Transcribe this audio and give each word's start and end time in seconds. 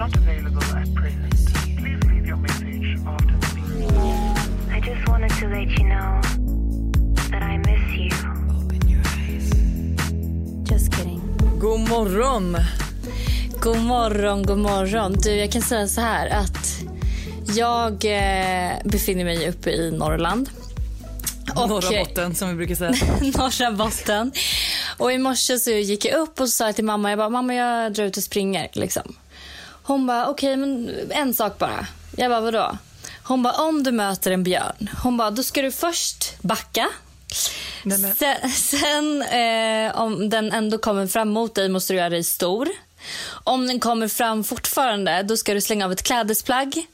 not 0.00 0.16
available 0.16 0.62
at 0.82 0.94
present. 0.94 1.34
Please 1.78 2.02
leave 2.10 2.26
your 2.26 2.38
message 2.38 2.98
after 3.06 3.36
the 3.42 3.48
beep. 3.54 4.74
I 4.76 4.80
just 4.80 5.02
wanted 5.08 5.30
to 5.40 5.46
let 5.48 5.68
you 5.78 5.84
know 5.92 6.20
that 7.30 7.42
I 7.42 7.58
miss 7.58 7.84
you. 8.00 8.10
Just 10.64 10.92
kidding. 10.92 11.20
God 11.58 11.88
morgon! 11.88 12.56
God 13.60 13.78
morgon, 13.78 14.42
god 14.42 14.58
morgon. 14.58 15.12
Du, 15.12 15.34
jag 15.34 15.52
kan 15.52 15.62
säga 15.62 15.88
så 15.88 16.00
här 16.00 16.28
att 16.28 16.82
jag 17.56 17.92
eh, 18.04 18.72
befinner 18.84 19.24
mig 19.24 19.48
uppe 19.48 19.70
i 19.70 19.90
Norrland. 19.90 20.50
Och, 21.56 21.68
Norra 21.68 22.04
botten 22.04 22.34
som 22.34 22.48
vi 22.48 22.54
brukar 22.54 22.74
säga. 22.74 22.90
norra 23.38 23.72
botten. 23.72 24.32
Och 24.98 25.12
i 25.12 25.18
morse 25.18 25.58
så 25.58 25.70
gick 25.70 26.04
jag 26.04 26.14
upp 26.14 26.40
och 26.40 26.48
så 26.48 26.52
sa 26.52 26.66
jag 26.66 26.74
till 26.74 26.84
mamma, 26.84 27.10
jag 27.10 27.18
bara, 27.18 27.28
mamma 27.28 27.54
jag 27.54 27.92
drar 27.92 28.04
ut 28.04 28.16
och 28.16 28.22
springer 28.22 28.68
liksom. 28.72 29.16
Hon 29.90 30.06
bara, 30.06 30.28
okej 30.28 30.56
men 30.56 30.90
en 31.10 31.34
sak 31.34 31.58
bara. 31.58 31.86
Jag 32.16 32.30
bara, 32.30 32.40
vadå? 32.40 32.78
Hon 33.22 33.42
bara, 33.42 33.52
om 33.54 33.82
du 33.82 33.92
möter 33.92 34.30
en 34.30 34.42
björn. 34.42 34.90
Hon 35.02 35.16
bara, 35.16 35.30
då 35.30 35.42
ska 35.42 35.62
du 35.62 35.72
först 35.72 36.42
backa. 36.42 36.88
Nej, 37.84 37.98
men- 37.98 38.14
Sen, 38.14 38.50
sen 38.50 39.22
eh, 39.22 40.00
om 40.00 40.28
den 40.30 40.52
ändå 40.52 40.78
kommer 40.78 41.06
fram 41.06 41.28
mot 41.28 41.54
dig 41.54 41.68
måste 41.68 41.92
du 41.92 41.96
göra 41.96 42.08
dig 42.10 42.24
stor. 42.24 42.68
Om 43.44 43.66
den 43.66 43.80
kommer 43.80 44.08
fram 44.08 44.44
fortfarande, 44.44 45.22
då 45.22 45.36
ska 45.36 45.54
du 45.54 45.60
slänga 45.60 45.84
av 45.84 45.92
ett 45.92 46.02
klädesplagg. 46.02 46.86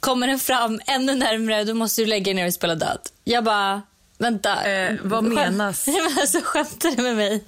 Kommer 0.00 0.26
den 0.26 0.38
fram 0.38 0.80
ännu 0.86 1.14
närmre, 1.14 1.64
då 1.64 1.74
måste 1.74 2.02
du 2.02 2.06
lägga 2.06 2.24
dig 2.24 2.34
ner 2.34 2.46
och 2.46 2.54
spela 2.54 2.74
död. 2.74 2.98
Jag 3.24 3.44
bara, 3.44 3.82
vänta. 4.18 4.64
Eh, 4.64 4.94
vad 5.02 5.24
menas? 5.24 5.86
Alltså, 6.20 6.40
skämtar 6.44 6.90
du 6.96 7.02
med 7.02 7.16
mig? 7.16 7.44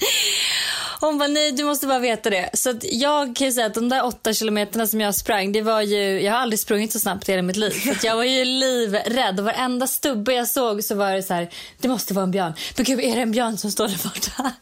Hon 1.00 1.18
bara, 1.18 1.28
nej 1.28 1.52
du 1.52 1.64
måste 1.64 1.86
bara 1.86 1.98
veta 1.98 2.30
det. 2.30 2.50
Så 2.52 2.70
att 2.70 2.84
jag 2.92 3.36
kan 3.36 3.46
ju 3.46 3.52
säga 3.52 3.66
att 3.66 3.74
de 3.74 3.88
där 3.88 4.04
åtta 4.04 4.32
kilometerna 4.32 4.86
som 4.86 5.00
jag 5.00 5.14
sprang, 5.14 5.52
det 5.52 5.62
var 5.62 5.82
ju, 5.82 6.20
jag 6.20 6.32
har 6.32 6.38
aldrig 6.38 6.60
sprungit 6.60 6.92
så 6.92 6.98
snabbt 6.98 7.28
i 7.28 7.32
hela 7.32 7.42
mitt 7.42 7.56
liv. 7.56 7.70
Så 7.70 7.90
att 7.90 8.04
jag 8.04 8.16
var 8.16 8.24
ju 8.24 8.44
livrädd 8.44 9.38
och 9.38 9.44
varenda 9.44 9.86
stubbe 9.86 10.32
jag 10.32 10.48
såg 10.48 10.84
så 10.84 10.94
var 10.94 11.12
det 11.12 11.22
så 11.22 11.34
här, 11.34 11.48
det 11.78 11.88
måste 11.88 12.14
vara 12.14 12.22
en 12.22 12.30
björn. 12.30 12.52
Men 12.76 12.84
gud, 12.84 13.00
är 13.00 13.16
det 13.16 13.22
en 13.22 13.32
björn 13.32 13.58
som 13.58 13.70
står 13.70 13.88
där 13.88 14.00
borta? 14.04 14.52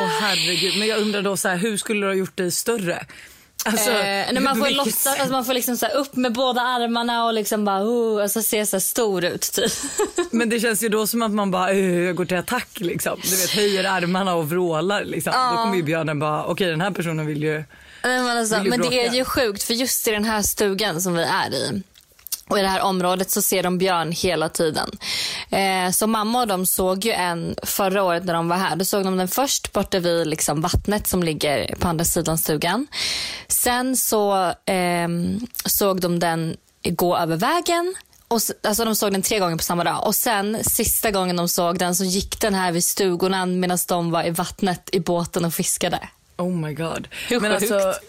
Åh 0.00 0.06
oh, 0.06 0.10
herregud. 0.20 0.78
Men 0.78 0.88
jag 0.88 0.98
undrar 0.98 1.22
då 1.22 1.36
så 1.36 1.48
här, 1.48 1.56
hur 1.56 1.76
skulle 1.76 2.00
du 2.00 2.06
ha 2.06 2.14
gjort 2.14 2.36
dig 2.36 2.50
större? 2.50 3.06
Alltså, 3.64 3.90
eh, 3.90 3.96
nej, 4.32 4.40
man 4.40 4.56
får 4.56 4.70
låtsas, 4.70 5.06
alltså, 5.06 5.32
man 5.32 5.44
får 5.44 5.54
liksom 5.54 5.76
så 5.76 5.86
upp 5.86 6.16
med 6.16 6.32
båda 6.32 6.60
armarna 6.60 7.24
och 7.26 7.34
liksom 7.34 7.64
bara, 7.64 7.82
oh, 7.82 8.22
alltså 8.22 8.42
se 8.42 8.66
så 8.66 8.80
stor 8.80 9.24
ut 9.24 9.52
typ. 9.52 9.72
Men 10.30 10.48
det 10.48 10.60
känns 10.60 10.82
ju 10.82 10.88
då 10.88 11.06
som 11.06 11.22
att 11.22 11.30
man 11.32 11.50
bara 11.50 11.70
"Eh, 11.70 11.78
jag 12.00 12.16
går 12.16 12.24
till 12.24 12.36
attack 12.36 12.68
liksom. 12.74 13.20
Du 13.22 13.36
vet 13.36 13.50
höjer 13.50 13.84
armarna 13.84 14.34
och 14.34 14.48
vrålar 14.50 15.04
liksom. 15.04 15.32
Då 15.32 15.62
kommer 15.62 15.76
ju 15.76 15.82
björnen 15.82 16.18
bara 16.18 16.44
okej 16.44 16.70
den 16.70 16.80
här 16.80 16.90
personen 16.90 17.26
vill 17.26 17.42
ju 17.42 17.64
men, 18.02 18.38
alltså, 18.38 18.54
Vill 18.54 18.64
du 18.64 18.70
men 18.70 18.80
det 18.80 19.06
är 19.06 19.12
ju 19.12 19.24
sjukt 19.24 19.62
för 19.62 19.74
just 19.74 20.08
i 20.08 20.10
den 20.10 20.24
här 20.24 20.42
stugan 20.42 21.00
som 21.00 21.14
vi 21.14 21.22
är 21.22 21.54
i 21.54 21.82
och 22.48 22.58
i 22.58 22.62
det 22.62 22.68
här 22.68 22.80
området 22.82 23.30
så 23.30 23.42
ser 23.42 23.62
de 23.62 23.78
björn 23.78 24.12
hela 24.12 24.48
tiden. 24.48 24.90
Eh, 25.50 25.90
så 25.92 26.06
mamma 26.06 26.40
och 26.40 26.46
de 26.46 26.66
såg 26.66 27.04
ju 27.04 27.12
en 27.12 27.54
förra 27.62 28.02
året 28.02 28.24
när 28.24 28.34
de 28.34 28.48
var 28.48 28.56
här. 28.56 28.76
Då 28.76 28.84
såg 28.84 29.04
de 29.04 29.16
den 29.16 29.28
först 29.28 29.72
borta 29.72 29.98
vid 29.98 30.26
liksom 30.26 30.60
vattnet 30.60 31.06
som 31.06 31.22
ligger 31.22 31.74
på 31.78 31.88
andra 31.88 32.04
sidan 32.04 32.38
stugan. 32.38 32.86
Sen 33.62 33.96
så 33.96 34.54
ehm, 34.66 35.40
såg 35.64 36.00
de 36.00 36.18
den 36.18 36.56
gå 36.84 37.16
över 37.16 37.36
vägen. 37.36 37.94
Och, 38.28 38.40
alltså 38.62 38.84
de 38.84 38.96
såg 38.96 39.12
den 39.12 39.22
tre 39.22 39.38
gånger 39.38 39.56
på 39.56 39.62
samma 39.62 39.84
dag. 39.84 40.06
Och 40.06 40.14
sen 40.14 40.64
sista 40.64 41.10
gången 41.10 41.36
de 41.36 41.48
såg 41.48 41.78
den 41.78 41.94
så 41.94 42.04
gick 42.04 42.40
den 42.40 42.54
här 42.54 42.72
vid 42.72 42.84
stugorna 42.84 43.46
medan 43.46 43.78
de 43.88 44.10
var 44.10 44.26
i 44.26 44.30
vattnet 44.30 44.88
i 44.92 45.00
båten 45.00 45.44
och 45.44 45.54
fiskade. 45.54 46.00
Oh 46.36 46.56
my 46.56 46.74
god. 46.74 47.08
Hur 47.28 47.40
men, 47.40 47.60
sjukt? 47.60 47.72
alltså, 47.72 48.00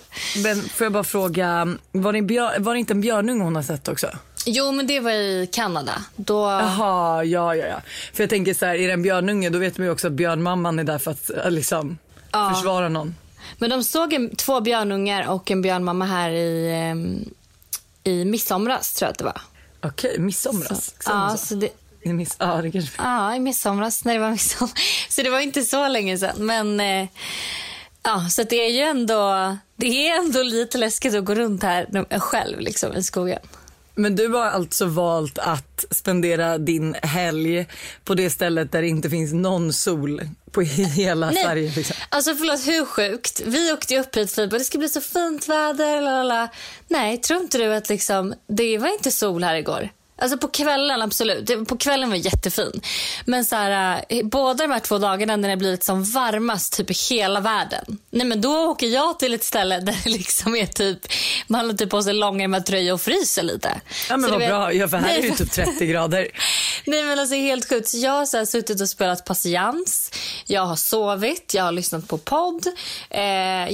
men 0.43 0.61
får 0.61 0.85
jag 0.85 0.91
bara 0.93 1.03
fråga, 1.03 1.77
var 1.91 2.13
det, 2.13 2.19
en 2.19 2.27
björn, 2.27 2.63
var 2.63 2.73
det 2.73 2.79
inte 2.79 2.93
en 2.93 3.01
björnunge 3.01 3.43
hon 3.43 3.55
har 3.55 3.63
sett 3.63 3.87
också? 3.87 4.07
Jo, 4.45 4.71
men 4.71 4.87
det 4.87 4.99
var 4.99 5.11
i 5.11 5.49
Kanada. 5.51 5.93
Då... 6.15 6.41
Jaha, 6.43 7.23
ja 7.23 7.55
ja 7.55 7.65
ja. 7.65 7.81
För 8.13 8.23
jag 8.23 8.29
tänker 8.29 8.53
så 8.53 8.65
här, 8.65 8.75
är 8.75 8.87
det 8.87 8.93
en 8.93 9.03
björnunge 9.03 9.49
då 9.49 9.59
vet 9.59 9.77
man 9.77 9.87
ju 9.87 9.91
också 9.91 10.07
att 10.07 10.13
björnmamman 10.13 10.79
är 10.79 10.83
där 10.83 10.97
för 10.97 11.11
att 11.11 11.29
eh, 11.29 11.51
liksom 11.51 11.97
Ja. 12.31 12.53
försvara 12.55 12.89
någon. 12.89 13.15
Men 13.57 13.69
de 13.69 13.83
såg 13.83 14.13
en, 14.13 14.35
två 14.35 14.61
björnungar 14.61 15.29
och 15.29 15.51
en 15.51 15.61
björnmamma 15.61 16.05
här 16.05 16.29
i, 16.29 16.71
ehm, 16.71 17.29
i 18.03 18.25
midsomras, 18.25 18.93
tror 18.93 19.07
jag 19.07 19.11
att 19.11 19.17
det 19.17 19.23
var. 19.23 19.41
Okej, 19.83 20.19
midsomras. 20.19 20.85
Så, 20.99 21.11
ja, 21.11 21.37
så 21.37 21.55
det, 21.55 21.69
I 22.01 22.13
miss, 22.13 22.35
ja, 22.39 22.61
det 22.61 22.71
kanske... 22.71 23.01
ja, 23.01 23.35
i 23.35 23.39
midsomras, 23.39 24.05
när 24.05 24.13
det 24.13 24.19
var 24.19 24.31
midsommar. 24.31 24.73
Så 25.09 25.21
det 25.21 25.29
var 25.29 25.39
inte 25.39 25.63
så 25.63 25.87
länge 25.87 26.17
sedan. 26.17 26.45
Men 26.45 26.79
eh, 26.79 27.07
ja, 28.03 28.27
så 28.29 28.43
det 28.43 28.55
är 28.55 28.69
ju 28.69 28.81
ändå, 28.81 29.57
det 29.75 30.07
är 30.09 30.19
ändå 30.19 30.43
lite 30.43 30.77
läskigt 30.77 31.15
att 31.15 31.25
gå 31.25 31.35
runt 31.35 31.63
här 31.63 32.19
själv 32.19 32.59
liksom, 32.59 32.95
i 32.95 33.03
skogen. 33.03 33.39
Men 33.95 34.15
du 34.15 34.27
har 34.27 34.45
alltså 34.45 34.85
valt 34.85 35.39
att 35.39 35.85
spendera 35.91 36.57
din 36.57 36.95
helg 37.01 37.65
på 38.03 38.15
det 38.15 38.29
stället 38.29 38.71
där 38.71 38.81
det 38.81 38.87
inte 38.87 39.09
finns 39.09 39.33
någon 39.33 39.73
sol 39.73 40.21
på 40.51 40.61
hela 40.95 41.31
Sverige. 41.31 41.71
Liksom. 41.75 41.95
Alltså 42.09 42.35
förlåt, 42.35 42.67
hur 42.67 42.85
sjukt? 42.85 43.41
Vi 43.45 43.73
åkte 43.73 43.99
upp 43.99 44.15
hit 44.15 44.31
för 44.31 44.43
att 44.43 44.49
det 44.49 44.59
ska 44.59 44.77
bli 44.77 44.89
så 44.89 45.01
fint 45.01 45.49
väder. 45.49 46.01
Lalala. 46.01 46.49
Nej, 46.87 47.17
tror 47.17 47.41
inte 47.41 47.57
du 47.57 47.73
att 47.73 47.89
liksom, 47.89 48.33
det 48.47 48.77
var 48.77 48.93
inte 48.93 49.11
sol 49.11 49.43
här 49.43 49.55
igår? 49.55 49.89
Alltså 50.21 50.37
på 50.37 50.47
kvällen 50.47 51.01
absolut. 51.01 51.67
På 51.67 51.77
kvällen 51.77 52.09
var 52.09 52.15
jättefin. 52.15 52.81
Men 53.25 53.45
så 53.45 53.55
här, 53.55 54.05
eh, 54.09 54.25
båda 54.25 54.67
de 54.67 54.73
här 54.73 54.79
två 54.79 54.97
dagarna 54.97 55.35
när 55.35 55.49
det 55.49 55.57
blivit 55.57 55.83
som 55.83 56.03
varmast 56.03 56.77
typ 56.77 56.91
i 56.91 56.93
hela 56.93 57.39
världen. 57.39 57.97
Nej 58.13 58.27
men 58.27 58.41
då 58.41 58.57
åker 58.57 58.87
jag 58.87 59.19
till 59.19 59.33
ett 59.33 59.43
ställe 59.43 59.79
där 59.79 59.97
det 60.03 60.09
liksom 60.09 60.55
är 60.55 60.65
typ, 60.65 60.99
man 61.47 61.65
har 61.69 61.73
typ 61.73 61.89
på 61.89 62.01
sig 62.03 62.13
långärmad 62.13 62.65
tröja 62.65 62.93
och 62.93 63.01
fryser 63.01 63.43
lite. 63.43 63.81
Ja 64.09 64.17
men 64.17 64.23
Så 64.23 64.31
vad 64.31 64.39
vet- 64.39 64.49
bra, 64.49 64.73
ja, 64.73 64.87
för 64.87 64.97
här 64.97 65.03
Nej, 65.07 65.17
är 65.17 65.21
det 65.21 65.27
ju 65.27 65.33
typ 65.35 65.51
30 65.51 65.85
grader. 65.85 66.27
Nej 66.85 67.03
men 67.03 67.19
alltså 67.19 67.35
helt 67.35 67.69
sjukt. 67.69 67.87
Så 67.87 67.97
jag 67.97 68.11
har 68.11 68.25
så 68.25 68.37
här 68.37 68.45
suttit 68.45 68.81
och 68.81 68.89
spelat 68.89 69.25
patiens. 69.25 70.11
Jag 70.45 70.65
har 70.65 70.75
sovit, 70.75 71.53
jag 71.53 71.63
har 71.63 71.71
lyssnat 71.71 72.07
på 72.07 72.17
podd. 72.17 72.67
Eh, 73.09 73.23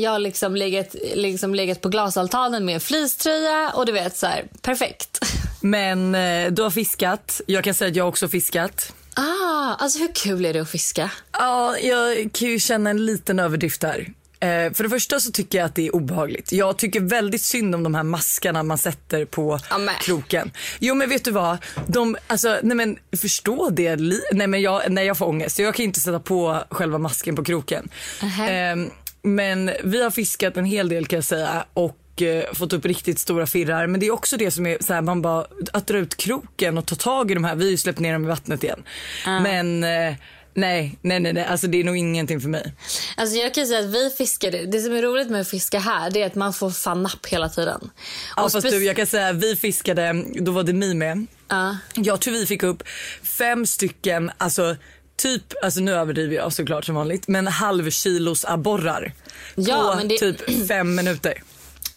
jag 0.02 0.12
har 0.12 0.20
liksom 0.20 0.56
legat, 0.56 0.96
liksom 1.14 1.56
legat 1.56 1.82
på 1.82 1.90
glasaltanen 1.90 2.66
med 2.66 2.76
en 2.76 2.82
fleecetröja 2.82 3.72
och 3.76 3.86
du 3.86 3.92
vet 3.92 4.18
så 4.18 4.28
här, 4.28 4.46
perfekt. 4.62 5.20
Men 5.62 6.16
eh, 6.16 6.52
du 6.52 6.62
har 6.62 6.70
fiskat, 6.70 7.42
jag 7.48 7.64
kan 7.64 7.74
säga 7.74 7.90
att 7.90 7.96
jag 7.96 8.04
har 8.04 8.10
också 8.10 8.28
fiskat. 8.28 8.94
Ah, 9.16 9.76
alltså 9.80 10.00
hur 10.00 10.14
kul 10.14 10.46
är 10.46 10.54
det 10.54 10.60
att 10.60 10.70
fiska? 10.70 11.12
Ja, 11.32 11.78
jag 11.78 12.30
kan 12.34 12.48
ju 12.48 12.60
känna 12.60 12.90
en 12.90 13.06
liten 13.06 13.40
överdrift 13.40 13.82
där. 13.82 14.08
Eh, 14.40 14.74
för 14.74 14.84
det 14.84 14.90
första 14.90 15.20
så 15.20 15.32
tycker 15.32 15.58
jag 15.58 15.66
att 15.66 15.76
det 15.76 15.88
är 15.88 15.96
obehagligt. 15.96 16.52
Jag 16.52 16.78
tycker 16.78 17.00
väldigt 17.00 17.42
synd 17.42 17.76
om 17.76 17.84
de 17.84 17.96
här 17.96 18.04
maskarna 18.04 18.64
man 18.64 18.78
sätter 18.78 19.26
på 19.26 19.60
Ja, 19.70 19.78
men. 19.78 19.96
kroken. 19.96 20.52
Jo 20.80 20.96
men 20.96 21.10
vet 21.10 21.24
du 21.26 21.32
vad? 21.32 21.58
De, 21.88 22.18
alltså, 22.28 22.60
nej 22.64 22.78
men 22.78 22.98
förstå 23.22 23.70
det. 23.70 23.96
li- 23.96 24.22
Nej 24.32 24.48
men 24.48 24.62
jag, 24.62 24.82
nej, 24.90 25.06
jag 25.06 25.18
får 25.18 25.26
ångest. 25.26 25.60
Jag 25.60 25.76
kan 25.76 25.84
inte 25.86 26.00
sätta 26.00 26.20
på 26.20 26.64
själva 26.70 26.98
masken 26.98 27.36
på 27.36 27.44
kroken. 27.44 27.90
Nähä. 28.22 28.72
Eh, 28.72 28.78
men 29.22 29.72
vi 29.84 30.04
har 30.04 30.12
fiskat 30.12 30.58
en 30.58 30.66
hel 30.66 30.90
del 30.90 31.06
kan 31.08 31.18
jag 31.18 31.24
säga 31.24 31.66
och 31.74 32.22
eh, 32.22 32.44
fått 32.54 32.74
upp 32.74 32.86
riktigt 32.86 33.20
stora 33.20 33.48
firrar. 33.48 33.88
Men 33.88 34.00
det 34.00 34.06
är 34.08 34.12
också 34.12 34.38
det 34.38 34.52
som 34.52 34.68
är 34.68 34.78
så 34.82 34.94
här, 34.94 35.02
man 35.02 35.22
bara, 35.22 35.46
att 35.74 35.88
dra 35.88 35.98
ut 35.98 36.18
kroken 36.18 36.78
och 36.78 36.86
ta 36.86 36.96
tag 36.96 37.32
i 37.32 37.34
de 37.34 37.44
här. 37.44 37.56
Vi 37.56 37.64
har 37.64 37.72
ju 37.72 37.78
släppt 37.78 38.00
ner 38.00 38.14
dem 38.14 38.24
i 38.24 38.28
vattnet 38.28 38.64
igen. 38.64 38.84
Men 39.26 39.84
eh, 39.84 40.14
nej, 40.58 40.98
nej, 41.02 41.20
nej, 41.20 41.34
nej, 41.34 41.46
alltså 41.46 41.68
det 41.68 41.80
är 41.80 41.84
nog 41.84 41.98
ingenting 41.98 42.42
för 42.42 42.50
mig. 42.50 42.74
Alltså 43.18 43.36
jag 43.38 43.54
kan 43.54 43.68
säga 43.68 43.80
att 43.80 43.86
vi 43.86 44.10
fiskade, 44.18 44.66
det 44.66 44.80
som 44.80 44.94
är 44.96 45.02
roligt 45.02 45.30
med 45.30 45.42
att 45.42 45.48
fiska 45.48 45.80
här 45.80 46.12
det 46.12 46.22
är 46.22 46.26
att 46.28 46.36
man 46.36 46.54
får 46.54 46.72
fan 46.72 47.04
napp 47.04 47.26
hela 47.26 47.50
tiden. 47.50 47.90
Ja, 48.36 48.44
Och 48.44 48.52
fast 48.52 48.70
du, 48.70 48.86
jag 48.86 48.96
kan 48.96 49.08
säga 49.08 49.32
vi 49.34 49.56
fiskade, 49.56 50.24
då 50.40 50.52
var 50.52 50.64
det 50.64 50.74
Mi 50.74 50.94
med. 50.94 51.26
Ja. 51.48 51.78
Jag 51.96 52.20
tror 52.22 52.34
vi 52.34 52.46
fick 52.46 52.64
upp 52.64 52.84
fem 53.24 53.66
stycken, 53.66 54.32
alltså 54.38 54.76
typ, 55.16 55.44
alltså 55.64 55.80
nu 55.80 55.92
överdriver 55.94 56.36
jag 56.36 56.54
såklart 56.54 56.86
som 56.86 56.96
vanligt, 56.96 57.28
men 57.28 57.48
halvkilos 57.48 58.46
abborrar. 58.46 59.14
Ja, 59.56 59.98
på 60.02 60.08
det- 60.08 60.18
typ 60.18 60.68
fem 60.68 60.96
minuter. 60.96 61.44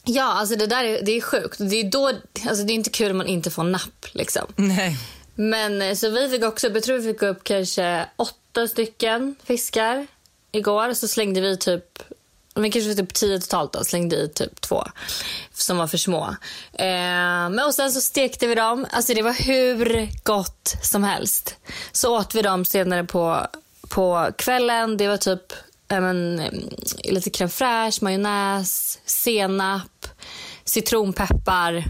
Ja, 0.04 0.24
alltså 0.32 0.56
det 0.56 0.66
där 0.66 0.84
är, 0.84 1.02
det 1.02 1.12
är 1.12 1.20
sjukt. 1.20 1.56
Det 1.58 1.76
är, 1.80 1.90
då, 1.90 2.06
alltså 2.48 2.64
det 2.64 2.72
är 2.72 2.74
inte 2.74 2.90
kul 2.90 3.10
om 3.10 3.16
man 3.18 3.26
inte 3.26 3.50
får 3.50 3.64
napp. 3.64 4.06
Liksom. 4.12 4.46
Nej. 4.56 4.96
Men 5.34 5.82
eh, 5.82 5.94
så 5.94 6.10
vi 6.10 6.28
fick 6.28 6.44
också, 6.44 6.68
jag 6.70 6.82
tror 6.82 6.98
vi 6.98 7.12
fick 7.12 7.22
upp 7.22 7.44
kanske 7.44 8.06
åtta 8.16 8.34
stycken 8.68 9.34
fiskar 9.44 10.06
igår. 10.52 10.94
Så 10.94 11.08
slängde 11.08 11.40
vi 11.40 11.56
typ, 11.56 12.02
vi 12.54 12.70
kanske 12.70 12.90
fick 12.90 12.98
typ 12.98 13.14
tio 13.14 13.40
totalt 13.40 13.72
då, 13.72 13.84
slängde 13.84 14.16
i 14.16 14.28
typ 14.28 14.60
två 14.60 14.84
som 15.52 15.76
var 15.76 15.86
för 15.86 15.98
små. 15.98 16.36
Eh, 16.72 17.48
men 17.50 17.60
och 17.60 17.74
sen 17.74 17.92
så 17.92 18.00
stekte 18.00 18.46
vi 18.46 18.54
dem, 18.54 18.86
alltså 18.90 19.14
det 19.14 19.22
var 19.22 19.32
hur 19.32 20.08
gott 20.22 20.76
som 20.82 21.04
helst. 21.04 21.56
Så 21.92 22.18
åt 22.18 22.34
vi 22.34 22.42
dem 22.42 22.64
senare 22.64 23.04
på, 23.04 23.46
på 23.88 24.30
kvällen, 24.38 24.96
det 24.96 25.08
var 25.08 25.16
typ 25.16 25.52
eh, 25.88 26.00
men, 26.00 26.42
lite 27.04 27.30
crème 27.30 27.48
fraîche, 27.48 28.04
majonnäs, 28.04 28.98
senap, 29.04 30.06
citronpeppar 30.64 31.84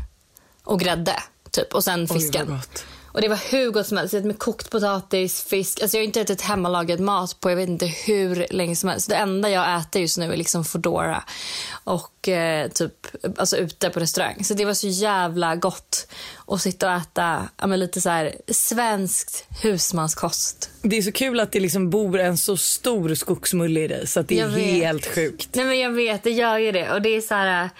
och 0.65 0.81
grädde. 0.81 1.17
Typ. 1.51 1.75
Och 1.75 1.85
sen 1.85 2.06
Oj, 2.11 2.19
fisken. 2.21 2.47
gott. 2.47 2.85
Och 3.12 3.21
det 3.21 3.29
var 3.29 3.41
hur 3.51 3.71
gott 3.71 3.87
som 3.87 3.97
helst. 3.97 4.15
Med 4.15 4.39
kokt 4.39 4.71
potatis, 4.71 5.43
fisk. 5.43 5.83
Alltså 5.83 5.97
jag 5.97 6.03
har 6.03 6.07
inte 6.07 6.21
ätit 6.21 6.41
hemmalagad 6.41 7.01
mat 7.01 7.41
på 7.41 7.51
jag 7.51 7.57
vet 7.57 7.69
inte 7.69 7.87
hur 7.87 8.47
länge 8.51 8.77
som 8.77 8.89
helst. 8.89 9.09
Det 9.09 9.15
enda 9.15 9.51
jag 9.51 9.81
äter 9.81 10.03
just 10.03 10.19
nu 10.19 10.33
är 10.33 10.37
liksom 10.37 10.65
Foodora 10.65 11.25
och 11.85 12.29
eh, 12.29 12.69
typ 12.69 12.93
alltså 13.37 13.57
ute 13.57 13.91
på 13.91 14.01
restaurang. 14.01 14.45
Så 14.45 14.55
det 14.55 14.65
var 14.65 14.75
så 14.75 14.89
jävla 14.89 15.57
gott 15.57 16.07
att 16.47 16.62
sitta 16.62 16.87
och 16.87 17.01
äta 17.01 17.49
ja, 17.57 17.67
lite 17.67 18.01
så 18.01 18.11
här 18.11 18.37
svenskt 18.49 19.47
husmanskost. 19.63 20.71
Det 20.83 20.97
är 20.99 21.03
så 21.03 21.13
kul 21.13 21.41
att 21.41 21.53
det 21.53 21.61
liksom 21.61 21.91
bor 21.91 22.21
en 22.21 22.39
så 22.39 22.56
stor 22.56 23.15
skogsmulle 23.15 23.81
i 23.81 23.89
dig 23.89 24.06
så 24.06 24.23
det 24.23 24.41
är 24.41 24.49
helt 24.49 25.06
sjukt. 25.15 25.49
Nej 25.53 25.65
men 25.65 25.79
jag 25.79 25.91
vet, 25.91 26.23
det 26.23 26.31
gör 26.31 26.59
ju 26.59 26.73
det. 26.73 26.91
Och 26.93 27.03
det 27.03 27.17
är 27.17 27.21
så 27.21 27.35
här... 27.35 27.65
äh, 27.65 27.71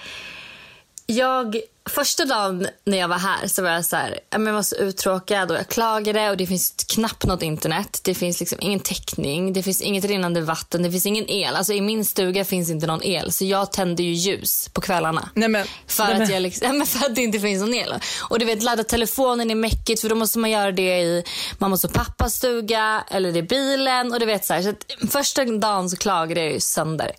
Jag, 1.07 1.57
första 1.91 2.25
dagen 2.25 2.67
när 2.85 2.99
jag 2.99 3.09
var 3.09 3.19
här 3.19 3.47
så 3.47 3.63
var 3.63 3.71
jag 3.71 3.85
så 3.85 3.97
här, 3.97 4.21
jag 4.31 4.41
var 4.41 4.63
så 4.63 4.77
uttråkad 4.77 5.51
och 5.51 5.57
jag 5.57 5.69
klagade 5.69 6.31
och 6.31 6.37
det 6.37 6.47
finns 6.47 6.75
knappt 6.89 7.27
något 7.27 7.43
internet. 7.43 8.01
Det 8.05 8.15
finns 8.15 8.41
liksom 8.41 8.59
ingen 8.61 8.81
täckning, 8.81 9.53
det 9.53 9.63
finns 9.63 9.83
inget 9.83 10.05
rinnande 10.05 10.41
vatten, 10.41 10.83
det 10.83 10.91
finns 10.91 11.07
ingen 11.07 11.31
el. 11.31 11.57
Alltså 11.57 11.73
i 11.73 11.81
min 11.81 12.05
stuga 12.05 12.45
finns 12.45 12.71
inte 12.71 12.87
någon 12.87 13.03
el 13.03 13.33
så 13.33 13.45
jag 13.45 13.73
tände 13.73 14.03
ju 14.03 14.13
ljus 14.13 14.69
på 14.73 14.81
kvällarna. 14.81 15.29
Nej, 15.35 15.49
men, 15.49 15.67
För, 15.87 16.05
nej, 16.05 16.23
att 16.23 16.31
jag 16.31 16.43
liksom, 16.43 16.67
ja, 16.67 16.73
men 16.73 16.87
för 16.87 17.07
att 17.07 17.15
det 17.15 17.23
inte 17.23 17.41
finns 17.41 17.61
någon 17.61 17.75
el. 17.75 17.95
Och 18.21 18.39
du 18.39 18.45
vet 18.45 18.63
ladda 18.63 18.85
telefonen 18.85 19.51
är 19.51 19.55
mäckigt 19.55 20.01
för 20.01 20.09
då 20.09 20.15
måste 20.15 20.39
man 20.39 20.51
göra 20.51 20.73
det 20.73 21.01
i 21.01 21.25
mammas 21.59 21.85
och 21.85 21.93
pappas 21.93 22.35
stuga 22.35 23.05
eller 23.11 23.37
i 23.37 23.43
bilen. 23.43 24.13
Och 24.13 24.21
du 24.21 24.27
vet 24.27 24.45
så 24.45 24.55
här, 24.55 24.63
så 24.63 24.73
första 25.07 25.45
dagen 25.45 25.91
så 25.91 25.97
klagade 25.97 26.41
jag 26.41 26.53
ju 26.53 26.61
sönder. 26.61 27.13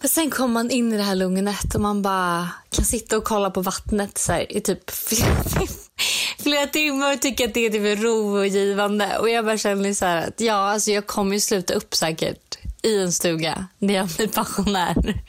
Men 0.00 0.08
sen 0.08 0.30
kommer 0.30 0.54
man 0.54 0.70
in 0.70 0.92
i 0.92 0.96
det 0.96 1.02
här 1.02 1.14
lugnet 1.14 1.74
och 1.74 1.80
man 1.80 2.02
bara 2.02 2.48
kan 2.70 2.84
sitta 2.84 3.16
och 3.16 3.24
kolla 3.24 3.50
på 3.50 3.62
vattnet 3.62 4.18
så 4.18 4.32
här, 4.32 4.52
i 4.56 4.60
typ 4.60 4.90
flera, 5.08 5.66
flera 6.38 6.66
timmar 6.66 7.12
och 7.12 7.20
tycka 7.20 7.44
att 7.44 7.54
det 7.54 7.66
är 7.66 7.70
typ 7.70 8.02
rogivande. 8.04 9.18
Och 9.18 9.30
jag 9.30 9.44
bara 9.44 9.58
känner 9.58 9.94
så 9.94 10.06
här 10.06 10.28
att 10.28 10.40
ja, 10.40 10.54
alltså 10.54 10.90
jag 10.90 11.06
kommer 11.06 11.34
ju 11.34 11.40
sluta 11.40 11.74
upp 11.74 11.94
säkert 11.94 12.58
i 12.82 12.98
en 13.02 13.12
stuga 13.12 13.66
när 13.78 13.94
jag 13.94 14.06
blir 14.08 14.28
pensionär. 14.28 15.22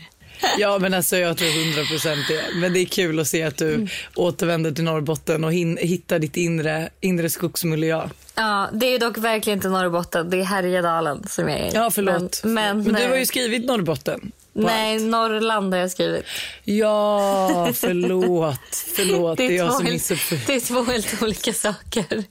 Ja 0.57 0.79
men 0.79 0.93
alltså 0.93 1.17
jag 1.17 1.37
tror 1.37 1.47
100% 1.47 2.27
det. 2.27 2.43
Men 2.55 2.73
det 2.73 2.79
är 2.79 2.85
kul 2.85 3.19
att 3.19 3.27
se 3.27 3.43
att 3.43 3.57
du 3.57 3.73
Mm. 3.73 3.87
återvänder 4.15 4.71
till 4.71 4.83
Norrbotten 4.83 5.43
och 5.43 5.53
hittar 5.53 6.19
ditt 6.19 6.37
inre, 6.37 6.89
inre 6.99 7.29
skogsmiljö. 7.29 8.09
Ja, 8.35 8.69
det 8.73 8.85
är 8.85 8.99
dock 8.99 9.17
verkligen 9.17 9.57
inte 9.57 9.69
Norrbotten. 9.69 10.29
Det 10.29 10.37
är 10.39 10.43
Härjedalen 10.43 11.27
som 11.27 11.49
jag 11.49 11.59
är 11.59 11.65
i. 11.65 11.71
Ja 11.73 11.91
förlåt. 11.91 12.41
Men, 12.43 12.83
men, 12.83 12.93
du 12.93 13.07
har 13.07 13.17
ju 13.17 13.25
skrivit 13.25 13.65
Norrbotten. 13.65 14.31
Nej, 14.53 14.95
allt. 14.95 15.03
Norrland 15.03 15.73
har 15.73 15.81
jag 15.81 15.91
skrivit. 15.91 16.25
Ja 16.63 17.71
förlåt. 17.73 18.59
Förlåt 18.95 19.37
det 19.37 19.43
är 19.45 19.51
jag 19.51 19.67
två 19.69 19.77
som 19.77 19.85
helt- 19.85 19.93
missuppfattade. 19.95 20.41
det 20.47 20.53
är 20.55 20.59
två 20.59 20.83
helt 20.83 21.23
olika 21.23 21.53
saker. 21.53 22.23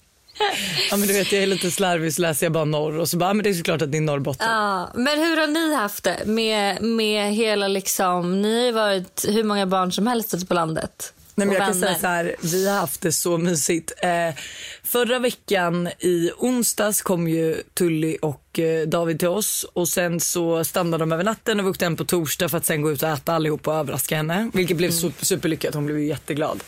Ja 0.90 0.96
men 0.96 1.08
du 1.08 1.14
vet 1.14 1.32
jag 1.32 1.42
är 1.42 1.46
lite 1.46 1.70
slarvig 1.70 2.14
så 2.14 2.22
läser 2.22 2.46
jag 2.46 2.52
bara 2.52 2.64
norr 2.64 2.98
och 2.98 3.08
så 3.08 3.16
bara, 3.16 3.30
"Ah, 3.30 3.34
men 3.34 3.44
det 3.44 3.50
är 3.50 3.54
såklart 3.54 3.82
att 3.82 3.92
det 3.92 3.98
är 3.98 4.02
Norrbotten. 4.02 4.48
Ja, 4.50 4.90
men 4.94 5.18
hur 5.18 5.36
har 5.36 5.46
ni 5.46 5.74
haft 5.74 6.04
det 6.04 6.22
med, 6.26 6.82
med 6.82 7.34
hela 7.34 7.68
liksom, 7.68 8.42
ni 8.42 8.66
har 8.66 8.72
varit 8.72 9.24
hur 9.28 9.44
många 9.44 9.66
barn 9.66 9.92
som 9.92 10.06
helst 10.06 10.34
ute 10.34 10.46
på 10.46 10.54
landet. 10.54 11.12
Nej, 11.46 11.48
men 11.48 11.56
jag 11.56 11.66
kan 11.66 11.80
säga 11.80 11.98
så 11.98 12.06
här, 12.06 12.36
vi 12.42 12.68
har 12.68 12.76
haft 12.80 13.00
det 13.00 13.12
så 13.12 13.38
mysigt. 13.38 13.92
Eh, 14.02 14.34
förra 14.82 15.18
veckan 15.18 15.88
i 15.98 16.30
onsdags 16.38 17.02
kom 17.02 17.28
ju 17.28 17.62
Tully 17.74 18.16
och 18.22 18.58
eh, 18.58 18.86
David 18.88 19.18
till 19.18 19.28
oss 19.28 19.66
och 19.72 19.88
sen 19.88 20.20
så 20.20 20.64
stannade 20.64 21.02
de 21.02 21.12
över 21.12 21.24
natten 21.24 21.60
och 21.60 21.66
vi 21.66 21.70
åkte 21.70 21.84
hem 21.84 21.96
på 21.96 22.04
torsdag 22.04 22.48
för 22.48 22.56
att 22.58 22.64
sen 22.66 22.82
gå 22.82 22.92
ut 22.92 23.02
och 23.02 23.08
äta 23.08 23.32
allihop 23.32 23.68
och 23.68 23.74
överraska 23.74 24.16
henne. 24.16 24.50
Vilket 24.54 24.76
blev 24.76 24.90
super, 24.90 25.24
superlyckat, 25.24 25.74
hon 25.74 25.86
blev 25.86 25.98
ju 25.98 26.06
jätteglad. 26.06 26.62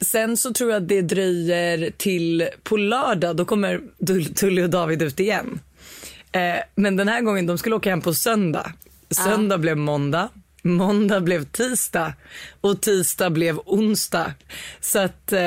Sen 0.00 0.36
så 0.36 0.52
tror 0.52 0.70
jag 0.70 0.82
att 0.82 0.88
det 0.88 1.02
dröjer 1.02 1.90
till 1.96 2.48
på 2.62 2.76
lördag, 2.76 3.36
då 3.36 3.44
kommer 3.44 3.80
Tull- 4.00 4.34
Tully 4.34 4.62
och 4.62 4.70
David 4.70 5.02
ut 5.02 5.20
igen. 5.20 5.60
Eh, 6.32 6.40
men 6.74 6.96
den 6.96 7.08
här 7.08 7.20
gången, 7.20 7.46
de 7.46 7.58
skulle 7.58 7.76
åka 7.76 7.90
hem 7.90 8.00
på 8.00 8.14
söndag. 8.14 8.72
Söndag 9.24 9.58
blev 9.58 9.76
måndag. 9.76 10.28
Måndag 10.64 11.20
blev 11.20 11.44
tisdag 11.44 12.12
och 12.60 12.80
tisdag 12.82 13.30
blev 13.30 13.58
onsdag. 13.66 14.32
Så 14.80 14.98
att 14.98 15.32
eh, 15.32 15.40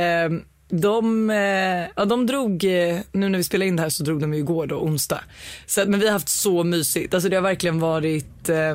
de, 0.69 1.29
eh, 1.29 1.87
ja, 1.95 2.05
de 2.05 2.25
drog, 2.27 2.63
eh, 2.63 2.99
nu 3.11 3.29
när 3.29 3.37
vi 3.37 3.43
spelade 3.43 3.67
in 3.67 3.75
det 3.75 3.81
här 3.81 3.89
så 3.89 4.03
drog 4.03 4.21
de 4.21 4.33
ju 4.33 4.39
igår 4.39 4.67
då, 4.67 4.75
onsdag. 4.75 5.19
Så, 5.65 5.81
att- 5.81 5.87
men 5.87 5.99
vi 5.99 6.05
har 6.05 6.13
haft 6.13 6.29
så 6.29 6.63
mysigt. 6.63 7.13
Alltså 7.13 7.29
det 7.29 7.35
har 7.35 7.43
verkligen 7.43 7.79
varit, 7.79 8.49
eh, 8.49 8.69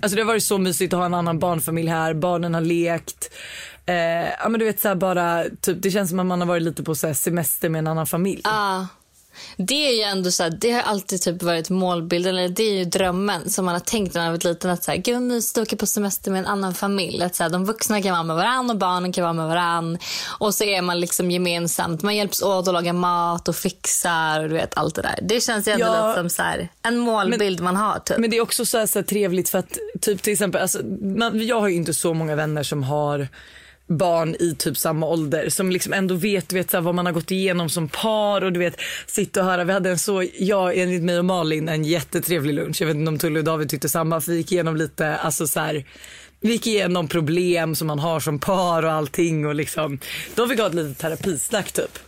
alltså 0.00 0.16
det 0.16 0.22
har 0.22 0.26
varit 0.26 0.42
så 0.44 0.58
mysigt 0.58 0.92
att 0.92 0.98
ha 0.98 1.06
en 1.06 1.14
annan 1.14 1.38
barnfamilj 1.38 1.88
här. 1.88 2.14
Barnen 2.14 2.54
har 2.54 2.60
lekt. 2.60 3.30
Eh, 3.86 3.94
ja 4.42 4.48
men 4.48 4.58
du 4.60 4.64
vet 4.66 4.80
så 4.80 4.88
här 4.88 4.94
bara, 4.94 5.44
typ, 5.60 5.82
det 5.82 5.90
känns 5.90 6.10
som 6.10 6.18
att 6.20 6.26
man 6.26 6.40
har 6.40 6.48
varit 6.48 6.62
lite 6.62 6.82
på 6.82 6.94
så 6.94 7.06
här 7.06 7.14
semester 7.14 7.68
med 7.68 7.78
en 7.78 7.86
annan 7.86 8.06
familj. 8.06 8.40
Ja. 8.44 8.86
Det 9.56 9.88
är 9.88 9.96
ju 9.96 10.02
ändå 10.02 10.30
så 10.30 10.42
här, 10.42 10.50
det 10.50 10.70
har 10.70 10.82
alltid 10.82 11.22
typ 11.22 11.42
varit 11.42 11.70
målbilden, 11.70 12.36
eller 12.36 12.48
det 12.48 12.62
är 12.62 12.74
ju 12.74 12.84
drömmen 12.84 13.50
som 13.50 13.64
man 13.64 13.74
har 13.74 13.80
tänkt 13.80 14.14
när 14.14 14.22
man 14.22 14.30
varit 14.32 14.44
liten. 14.44 14.70
Att 14.70 14.84
så 14.84 14.90
här, 14.90 14.98
gud 14.98 15.14
vad 15.14 15.22
mysigt 15.22 15.58
att 15.58 15.62
åka 15.62 15.76
på 15.76 15.86
semester 15.86 16.30
med 16.30 16.38
en 16.40 16.46
annan 16.46 16.74
familj. 16.74 17.22
Att 17.22 17.34
så 17.34 17.42
här, 17.42 17.50
de 17.50 17.64
vuxna 17.64 18.02
kan 18.02 18.12
vara 18.12 18.22
med 18.22 18.36
varann 18.36 18.70
och 18.70 18.76
barnen 18.76 19.12
kan 19.12 19.22
vara 19.24 19.32
med 19.32 19.48
varann. 19.48 19.98
Och 20.38 20.54
så 20.54 20.64
är 20.64 20.82
man 20.82 21.00
liksom 21.00 21.30
gemensamt, 21.30 22.02
man 22.02 22.16
hjälps 22.16 22.42
åt 22.42 22.68
att 22.68 22.74
laga 22.74 22.92
mat 22.92 23.48
och 23.48 23.56
fixar 23.56 24.42
och 24.42 24.48
du 24.48 24.54
vet 24.54 24.78
allt 24.78 24.94
det 24.94 25.02
där. 25.02 25.18
Det 25.22 25.40
känns 25.40 25.68
ju 25.68 25.72
ändå 25.72 25.86
Ja. 25.86 26.08
lite 26.08 26.20
som 26.20 26.30
så 26.30 26.42
här, 26.42 26.68
en 26.82 26.98
målbild 26.98 27.60
man 27.60 27.76
har 27.76 27.98
typ. 27.98 28.18
Men 28.18 28.30
det 28.30 28.36
är 28.36 28.40
också 28.40 28.64
så 28.64 28.86
så 28.86 29.02
trevligt 29.02 29.48
för 29.48 29.58
att 29.58 29.78
typ 30.00 30.22
till 30.22 30.32
exempel, 30.32 30.62
alltså, 30.62 30.78
man, 31.02 31.46
jag 31.46 31.60
har 31.60 31.68
ju 31.68 31.74
inte 31.74 31.94
så 31.94 32.14
många 32.14 32.34
vänner 32.36 32.62
som 32.62 32.82
har 32.82 33.28
barn 33.90 34.36
i 34.40 34.54
typ 34.58 34.76
samma 34.76 35.06
ålder 35.06 35.48
som 35.48 35.70
liksom 35.70 35.92
ändå 35.92 36.14
vet, 36.14 36.48
du 36.48 36.56
vet 36.56 36.70
så 36.70 36.76
här, 36.76 36.82
vad 36.82 36.94
man 36.94 37.06
har 37.06 37.12
gått 37.12 37.30
igenom 37.30 37.68
som 37.68 37.88
par 37.88 38.44
och 38.44 38.52
du 38.52 38.60
vet 38.60 38.76
sitta 39.06 39.40
och 39.40 39.46
höra. 39.46 39.64
Vi 39.64 39.72
hade 39.72 39.90
en 39.90 39.98
så, 39.98 40.26
jag 40.38 40.78
enligt 40.78 41.02
mig 41.02 41.18
och 41.18 41.24
Malin 41.24 41.68
en 41.68 41.84
jättetrevlig 41.84 42.54
lunch. 42.54 42.80
Jag 42.80 42.86
vet 42.86 42.96
inte 42.96 43.08
om 43.08 43.18
Tully 43.18 43.40
och 43.40 43.44
David 43.44 43.68
tyckte 43.68 43.88
samma 43.88 44.20
för 44.20 44.32
vi 44.32 44.38
gick 44.38 44.52
igenom 44.52 44.76
lite, 44.76 45.16
alltså 45.16 45.46
så 45.46 45.60
här, 45.60 45.84
vi 46.40 46.52
gick 46.52 46.66
igenom 46.66 47.08
problem 47.08 47.74
som 47.74 47.86
man 47.86 47.98
har 47.98 48.20
som 48.20 48.38
par 48.38 48.82
och 48.82 48.92
allting 48.92 49.46
och 49.46 49.54
liksom, 49.54 49.98
de 50.34 50.48
fick 50.48 50.60
ha 50.60 50.66
ett 50.66 50.74
litet 50.74 50.98
terapisnack 50.98 51.72
typ. 51.72 51.98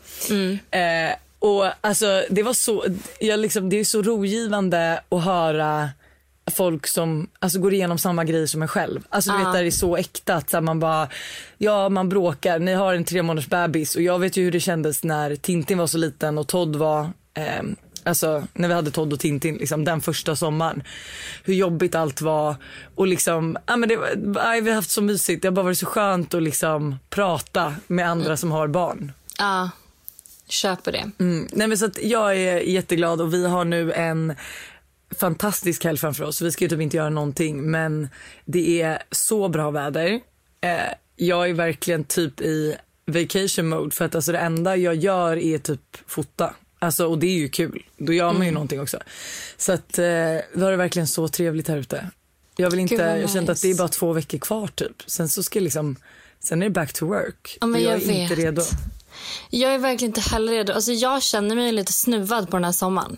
Eh, 0.71 1.17
och 1.39 1.67
alltså 1.81 2.25
det 2.31 2.43
var 2.43 2.53
så, 2.53 2.85
jag 3.21 3.41
liksom, 3.41 3.71
det 3.71 3.81
är 3.81 3.85
så 3.85 4.03
rogivande 4.03 5.03
att 5.09 5.25
höra 5.25 5.91
folk 6.53 6.87
som 6.87 7.29
alltså, 7.39 7.59
går 7.59 7.75
igenom 7.75 7.99
samma 7.99 8.25
grejer 8.25 8.47
som 8.47 8.63
en 8.63 8.69
själv. 8.69 9.05
Alltså 9.09 9.33
du 9.33 9.39
vet 9.39 9.53
där 9.53 9.63
det 9.63 9.69
är 9.69 9.71
så 9.71 9.97
äkta 9.97 10.35
att 10.35 10.51
så 10.51 10.57
här, 10.57 10.63
man 10.63 10.81
bara, 10.81 11.09
ja 11.59 11.89
man 11.89 12.09
bråkar, 12.09 12.59
ni 12.59 12.75
har 12.75 12.95
en 12.95 13.05
tre 13.05 13.23
månaders 13.23 13.49
bebis 13.49 13.97
och 13.97 14.03
jag 14.03 14.19
vet 14.19 14.37
ju 14.37 14.45
hur 14.45 14.53
det 14.53 14.61
kändes 14.61 15.05
när 15.05 15.37
Tintin 15.37 15.79
var 15.79 15.87
så 15.87 15.99
liten 15.99 16.39
och 16.39 16.49
Todd 16.49 16.77
var 16.77 17.11
eh, 17.35 17.63
Alltså 18.05 18.47
när 18.53 18.69
vi 18.69 18.75
hade 18.75 18.91
Todd 18.91 19.13
och 19.13 19.21
Tintin 19.21 19.55
liksom, 19.55 19.85
den 19.85 20.01
första 20.01 20.37
sommaren. 20.37 20.83
Hur 21.45 21.55
jobbigt 21.55 21.95
allt 21.95 22.21
var. 22.21 22.57
Och 22.95 23.07
liksom, 23.07 23.59
ja, 23.67 23.77
men 23.77 23.89
det, 23.89 23.99
aj, 24.37 24.61
vi 24.61 24.71
har 24.71 24.77
haft 24.77 24.91
så 24.91 25.03
mysigt. 25.03 25.43
Det 25.43 25.49
har 25.49 25.53
bara 25.53 25.63
varit 25.63 25.79
så 25.79 25.87
skönt 25.87 26.35
att 26.35 26.43
liksom 26.43 26.97
prata 27.11 27.75
med 27.87 28.09
andra 28.09 28.37
som 28.37 28.51
har 28.51 28.69
barn. 28.69 29.13
Ja, 29.39 29.71
köper 30.49 30.93
det. 30.93 31.11
Mm. 31.19 31.49
Nej, 31.53 31.69
men 31.69 31.79
så 31.79 31.87
att 31.87 32.03
jag 32.03 32.37
är 32.37 32.61
jätteglad 32.61 33.21
och 33.21 33.35
vi 33.35 33.47
har 33.47 33.65
nu 33.65 33.93
en 33.93 34.35
fantastisk 35.19 35.85
helg 35.85 35.99
framför 35.99 36.25
oss. 36.25 36.43
Vi 36.43 36.53
ska 36.53 36.65
ju 36.65 36.69
typ 36.69 36.81
inte 36.81 36.97
göra 36.97 37.11
någonting 37.11 37.71
men 37.71 38.09
det 38.45 38.83
är 38.83 39.03
så 39.11 39.49
bra 39.49 39.71
väder. 39.71 40.21
Eh, 40.61 40.95
jag 41.17 41.49
är 41.51 41.55
verkligen 41.55 42.05
typ 42.05 42.41
i 42.41 42.77
vacation 43.07 43.69
mode 43.69 43.91
för 43.91 44.05
att 44.05 44.15
alltså 44.15 44.33
det 44.33 44.39
enda 44.39 44.77
jag 44.77 44.95
gör 44.95 45.37
är 45.37 45.59
typ 45.59 45.81
fota. 46.07 46.55
Alltså, 46.79 47.07
och 47.07 47.19
det 47.19 47.27
är 47.27 47.39
ju 47.39 47.49
kul. 47.49 47.83
Då 47.99 48.13
gör 48.13 48.33
man 48.33 48.47
ju 48.47 48.53
någonting 48.53 48.81
också. 48.81 48.99
Så 49.57 49.73
att 49.73 49.99
eh, 49.99 50.05
vi 50.53 50.63
har 50.63 50.71
det 50.71 50.77
verkligen 50.77 51.09
så 51.09 51.29
trevligt 51.29 51.69
här 51.69 51.77
ute. 51.77 52.11
Jag 52.57 52.71
vill 52.71 52.81
inte, 52.81 52.95
jag 52.95 53.31
kände 53.31 53.53
att 53.53 53.63
det 53.63 53.71
är 53.71 53.75
bara 53.75 53.89
två 53.89 54.13
veckor 54.13 54.39
kvar 54.39 54.67
typ. 54.67 55.03
Sen 55.07 55.29
så 55.29 55.43
ska 55.43 55.59
jag 55.59 55.65
liksom, 55.65 55.97
sen 56.41 56.63
är 56.63 56.67
det 56.67 56.71
back 56.71 56.93
to 56.93 57.07
work. 57.07 57.59
Ja, 57.61 57.67
men 57.67 57.83
jag, 57.83 57.93
jag 57.93 58.03
är 58.03 58.23
inte 58.23 58.35
vet. 58.35 58.45
redo. 58.45 58.63
Jag 59.51 59.75
är 59.75 59.79
verkligen 59.79 60.11
inte 60.11 60.21
heller 60.21 60.53
redo. 60.53 60.73
Alltså, 60.73 60.93
jag 60.93 61.23
känner 61.23 61.57
mig 61.57 61.73
lite 61.73 61.93
snuvad 61.93 62.51
på 62.51 62.57
den 62.57 62.65
här 62.65 62.73
sommaren. 62.73 63.17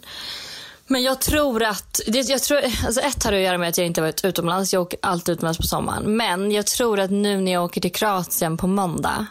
Men 0.86 1.02
jag 1.02 1.20
tror 1.20 1.62
att, 1.62 2.00
jag 2.06 2.42
tror, 2.42 2.60
alltså 2.86 3.00
ett 3.00 3.24
har 3.24 3.32
att 3.32 3.40
göra 3.40 3.58
med 3.58 3.68
att 3.68 3.78
jag 3.78 3.86
inte 3.86 4.00
varit 4.00 4.24
utomlands. 4.24 4.72
Jag 4.72 4.82
åker 4.82 4.98
alltid 5.02 5.32
utomlands 5.32 5.58
på 5.58 5.66
sommaren. 5.66 6.16
Men 6.16 6.52
jag 6.52 6.66
tror 6.66 7.00
att 7.00 7.10
nu 7.10 7.40
när 7.40 7.52
jag 7.52 7.64
åker 7.64 7.80
till 7.80 7.92
Kroatien 7.92 8.56
på 8.56 8.66
måndag 8.66 9.26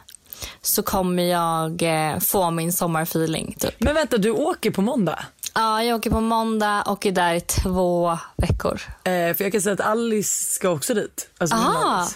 så 0.62 0.84
kommer 0.84 1.24
jag 1.24 1.82
eh, 1.82 2.20
få 2.20 2.52
min 2.52 2.74
sommarfeeling. 2.74 3.56
Typ. 3.60 3.76
Men 3.78 3.96
vänta, 3.96 4.18
du 4.18 4.32
åker 4.32 4.72
på 4.72 4.82
måndag? 4.82 5.26
Ja, 5.56 5.84
jag 5.84 5.98
åker 5.98 6.10
på 6.10 6.22
måndag 6.22 6.82
och 6.82 7.06
är 7.06 7.12
där 7.12 7.34
i 7.36 7.42
två 7.42 8.18
veckor. 8.38 8.82
Eh, 9.04 9.12
för 9.36 9.42
jag 9.44 9.52
kan 9.52 9.62
säga 9.62 9.74
att 9.74 9.82
Alice 9.82 10.54
ska 10.54 10.70
också 10.70 10.94
dit. 10.94 11.30
Alltså 11.38 11.56
Aha, 11.56 12.08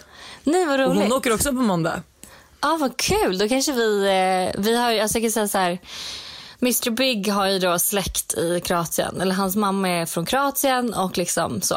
nej 0.44 0.66
vad 0.66 0.80
Och 0.82 0.88
roligt. 0.88 1.04
hon 1.04 1.14
åker 1.14 1.34
också 1.34 1.50
på 1.50 1.62
måndag. 1.62 2.02
Ja, 2.62 2.78
vad 2.80 2.98
kul. 2.98 3.38
Då 3.38 3.48
kanske 3.50 3.72
vi... 3.72 4.00
Eh, 4.56 4.62
vi 4.62 4.78
har 4.78 5.00
alltså 5.00 5.18
jag 5.18 5.24
kan 5.24 5.32
säga 5.32 5.48
så 5.48 5.58
här. 5.58 5.80
Mr 6.62 6.90
Big 6.90 7.28
har 7.28 7.48
ju 7.48 7.60
då 7.60 7.80
släkt 7.80 8.34
i 8.38 8.62
Kroatien. 8.66 9.22
Eller 9.22 9.36
hans 9.36 9.56
mamma 9.56 9.90
är 9.90 10.06
från 10.06 10.26
Kroatien 10.26 10.94
och 10.94 11.18
liksom 11.18 11.62
så. 11.62 11.76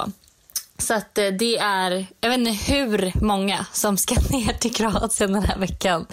Så 0.80 0.94
att 0.94 1.18
eh, 1.18 1.26
det 1.26 1.58
är, 1.58 2.06
jag 2.20 2.30
vet 2.30 2.38
inte 2.38 2.72
hur 2.72 3.12
många 3.24 3.66
som 3.72 3.96
ska 3.96 4.14
ner 4.30 4.52
till 4.52 4.74
Kroatien 4.74 5.32
den 5.32 5.42
här 5.42 5.58
veckan. 5.58 6.06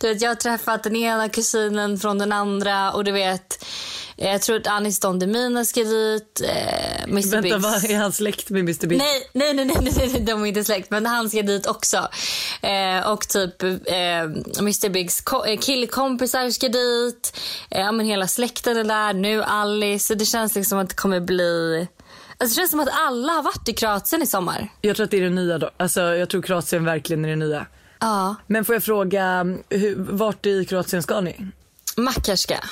Du 0.00 0.08
vet, 0.08 0.22
jag 0.22 0.30
har 0.30 0.34
träffat 0.34 0.82
den 0.82 0.96
ena 0.96 1.28
kusinen 1.28 1.98
från 1.98 2.18
den 2.18 2.32
andra 2.32 2.92
och 2.92 3.04
du 3.04 3.12
vet, 3.12 3.64
jag 4.16 4.42
tror 4.42 4.56
att 4.56 4.66
Anis 4.66 5.00
Don 5.00 5.18
Demina 5.18 5.64
ska 5.64 5.80
dit, 5.84 6.40
eh, 6.44 7.02
Mr 7.02 7.14
Vänta, 7.30 7.40
Biggs. 7.42 7.56
vad 7.56 7.84
är 7.90 7.96
han 7.98 8.12
släkt 8.12 8.50
med 8.50 8.60
Mr 8.60 8.86
Big? 8.86 8.98
Nej, 8.98 9.22
nej, 9.32 9.54
nej, 9.54 9.64
nej, 9.66 9.92
nej, 9.96 10.20
de 10.20 10.42
är 10.42 10.46
inte 10.46 10.64
släkt. 10.64 10.90
Men 10.90 11.06
han 11.06 11.30
ska 11.30 11.42
dit 11.42 11.66
också. 11.66 12.08
Eh, 12.62 13.10
och 13.10 13.28
typ 13.28 13.62
eh, 13.62 13.68
Mr 14.58 14.88
Bigs 14.88 15.20
ko- 15.20 15.44
eh, 15.44 15.58
killkompisar 15.58 16.50
ska 16.50 16.68
dit. 16.68 17.36
Eh, 17.70 17.80
ja, 17.80 17.92
men 17.92 18.06
hela 18.06 18.26
släkten 18.28 18.76
är 18.76 18.84
där. 18.84 19.14
Nu 19.14 19.42
Alice. 19.42 20.06
Så 20.06 20.14
det 20.14 20.24
känns 20.24 20.54
liksom 20.54 20.78
att 20.78 20.88
det 20.88 20.94
kommer 20.94 21.20
bli... 21.20 21.86
Alltså, 22.42 22.54
det 22.54 22.60
känns 22.60 22.70
som 22.70 22.80
att 22.80 22.88
alla 22.92 23.32
har 23.32 23.42
varit 23.42 23.68
i 23.68 23.72
Kroatien 23.72 24.22
i 24.22 24.26
sommar. 24.26 24.68
Jag 24.80 24.96
tror 24.96 25.04
att 25.04 25.10
det 25.10 25.16
är 25.16 25.20
det 25.22 25.30
nya 25.30 25.58
då. 25.58 25.70
Alltså, 25.76 26.00
jag 26.00 26.28
tror 26.30 26.42
Kroatien 26.42 26.84
verkligen 26.84 27.24
är 27.24 27.28
det 27.28 27.36
nya. 27.36 27.66
Ja. 28.00 28.34
Men 28.46 28.64
får 28.64 28.74
jag 28.74 28.84
fråga, 28.84 29.44
hur, 29.70 29.94
vart 29.98 30.46
i 30.46 30.64
Kroatien 30.64 31.02
ska 31.02 31.20
ni? 31.20 31.36
Makarska. 31.96 32.64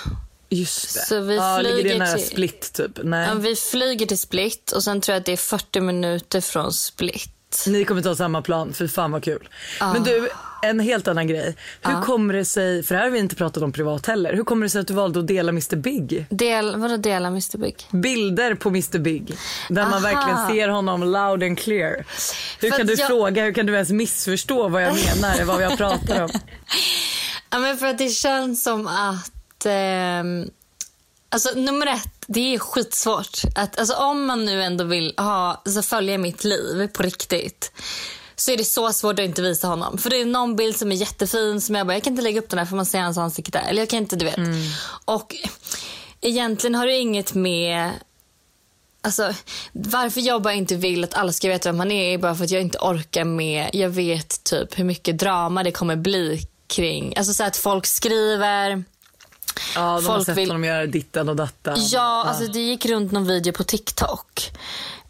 Just 0.49 0.95
det. 0.95 1.01
Så 1.01 1.21
vi 1.21 1.37
ja, 1.37 1.59
ligger 1.61 1.75
det 1.77 1.81
flyger 1.83 1.99
nära 1.99 2.15
till- 2.17 2.27
Split 2.27 2.73
typ? 2.73 2.99
Nej. 3.05 3.29
Ja, 3.29 3.35
vi 3.35 3.57
flyger 3.57 4.07
till 4.07 4.19
Split 4.19 4.73
och 4.73 4.85
sen 4.85 5.01
tror 5.01 5.13
jag 5.15 5.21
att 5.21 5.27
det 5.27 5.33
är 5.33 5.37
40 5.37 5.81
minuter 5.81 6.41
från 6.41 6.73
Split. 6.73 7.31
Ni 7.67 7.85
kommer 7.85 8.03
ta 8.03 8.17
samma 8.17 8.43
plan, 8.43 8.73
för 8.73 8.87
fan 8.87 9.11
vad 9.13 9.25
kul. 9.25 9.49
Men 9.81 10.03
du, 10.03 10.29
en 10.63 10.81
helt 10.81 11.09
annan 11.09 11.27
grej. 11.27 11.57
Hur 11.83 12.03
kommer 12.03 12.35
det 12.35 12.45
sig, 12.45 12.83
för 12.83 12.95
här 12.95 13.03
har 13.03 13.11
vi 13.11 13.19
inte 13.19 13.37
pratat 13.37 13.63
om 13.63 13.73
privat 13.73 14.07
heller. 14.07 14.33
Hur 14.35 14.45
kommer 14.45 14.67
det 14.67 14.71
sig 14.71 14.81
att 14.81 14.87
du 14.87 14.95
valde 14.95 15.21
att 15.21 15.27
dela 15.27 15.49
Mr 15.51 15.77
Big? 15.77 16.27
Del, 16.31 16.77
vadå 16.77 16.97
dela 16.97 17.29
Mr 17.29 17.59
Big? 17.59 17.77
Bilder 17.91 18.55
på 18.55 18.69
Mr 18.69 18.99
Big. 18.99 19.35
Där 19.69 19.83
man 19.85 19.93
Aha. 19.93 20.01
verkligen 20.01 20.49
ser 20.49 20.69
honom 20.69 21.03
loud 21.03 21.43
and 21.43 21.59
clear. 21.59 22.05
Hur 22.61 22.71
För 22.71 22.79
kan 22.79 22.87
du 22.87 22.95
jag- 22.95 23.09
fråga, 23.09 23.45
hur 23.45 23.53
kan 23.53 23.67
du 23.67 23.75
ens 23.75 23.91
missförstå 23.91 24.69
vad 24.69 24.83
jag 24.83 24.95
menar, 24.95 25.45
vad 25.45 25.63
jag 25.63 25.77
pratar 25.79 26.23
om? 26.23 26.31
Ja, 27.53 27.59
men 27.59 27.77
för 27.79 27.87
att 27.87 27.99
det 27.99 28.09
känns 28.09 28.63
som 28.63 28.87
att... 28.87 29.67
ehm, 29.67 30.47
alltså 31.31 31.51
nummer 31.55 31.87
ett, 31.87 32.25
det 32.27 32.55
är 32.55 32.59
skitsvårt. 32.59 33.41
Att, 33.57 33.79
alltså, 33.79 33.95
om 33.95 34.27
man 34.27 34.45
nu 34.45 34.63
ändå 34.63 34.85
vill 34.85 35.15
ha, 35.17 35.63
alltså, 35.65 35.83
följa 35.83 36.19
mitt 36.19 36.45
liv 36.45 36.87
på 36.87 37.03
riktigt 37.03 37.73
så 38.37 38.51
är 38.51 38.57
det 38.57 38.65
så 38.65 38.93
svårt 38.93 39.19
att 39.19 39.25
inte 39.25 39.43
visa 39.43 39.67
honom. 39.67 39.99
För 39.99 40.11
det 40.11 40.21
är 40.21 40.25
någon 40.25 40.57
bild 40.57 40.77
som 40.77 40.93
är 40.93 40.97
jättefin 40.97 41.61
som 41.61 41.75
jag 41.75 41.87
bara, 41.87 41.95
jag 41.95 42.03
kan 42.03 42.13
inte 42.13 42.23
lägga 42.23 42.41
upp 42.41 42.51
den 42.51 42.59
här 42.59 42.67
för 42.67 42.77
man 42.77 42.87
ser 42.87 43.01
hans 43.01 43.19
ansikte. 43.19 43.59
Eller 43.59 43.83
jag 43.83 43.89
kan 43.89 43.99
inte, 43.99 44.17
du 44.17 44.25
vet. 44.25 44.39
Och 45.05 45.37
egentligen 46.21 46.75
har 46.75 46.87
det 46.87 46.99
inget 46.99 47.35
med 47.35 47.91
Alltså, 49.03 49.35
varför 49.73 50.21
jag 50.21 50.43
bara 50.43 50.55
inte 50.55 50.77
vill 50.77 51.05
att 51.05 51.15
alla 51.15 51.33
ska 51.33 51.49
veta 51.49 51.69
vem 51.69 51.79
han 51.79 51.91
är 51.91 52.15
är 52.15 52.19
bara 52.19 52.35
för 52.35 52.45
att 52.45 52.51
jag 52.51 52.63
inte 52.63 52.79
orkar 52.79 53.25
med. 53.25 53.71
Jag 53.73 53.91
vet 53.91 54.45
typ 54.45 54.79
hur 54.79 54.85
mycket 54.85 55.19
drama 55.19 55.63
det 55.63 55.73
kommer 55.73 55.97
bli 55.97 56.41
kring. 56.67 57.17
Alltså 57.17 57.35
så 57.35 57.45
att 57.45 57.57
folk 57.57 57.87
skriver. 57.87 58.85
Ja, 59.75 59.81
de 59.81 59.85
har 59.87 60.01
Folk 60.01 60.27
sett 60.27 60.37
vill- 60.39 60.49
honom 60.51 60.65
göra 60.65 60.87
dittan 60.87 61.29
och 61.29 61.37
dattan. 61.37 61.77
Ja, 61.91 62.25
alltså 62.27 62.47
det 62.53 62.61
gick 62.61 62.87
runt 62.87 63.13
någon 63.13 63.27
video 63.27 63.53
på 63.53 63.65
TikTok. 63.65 64.51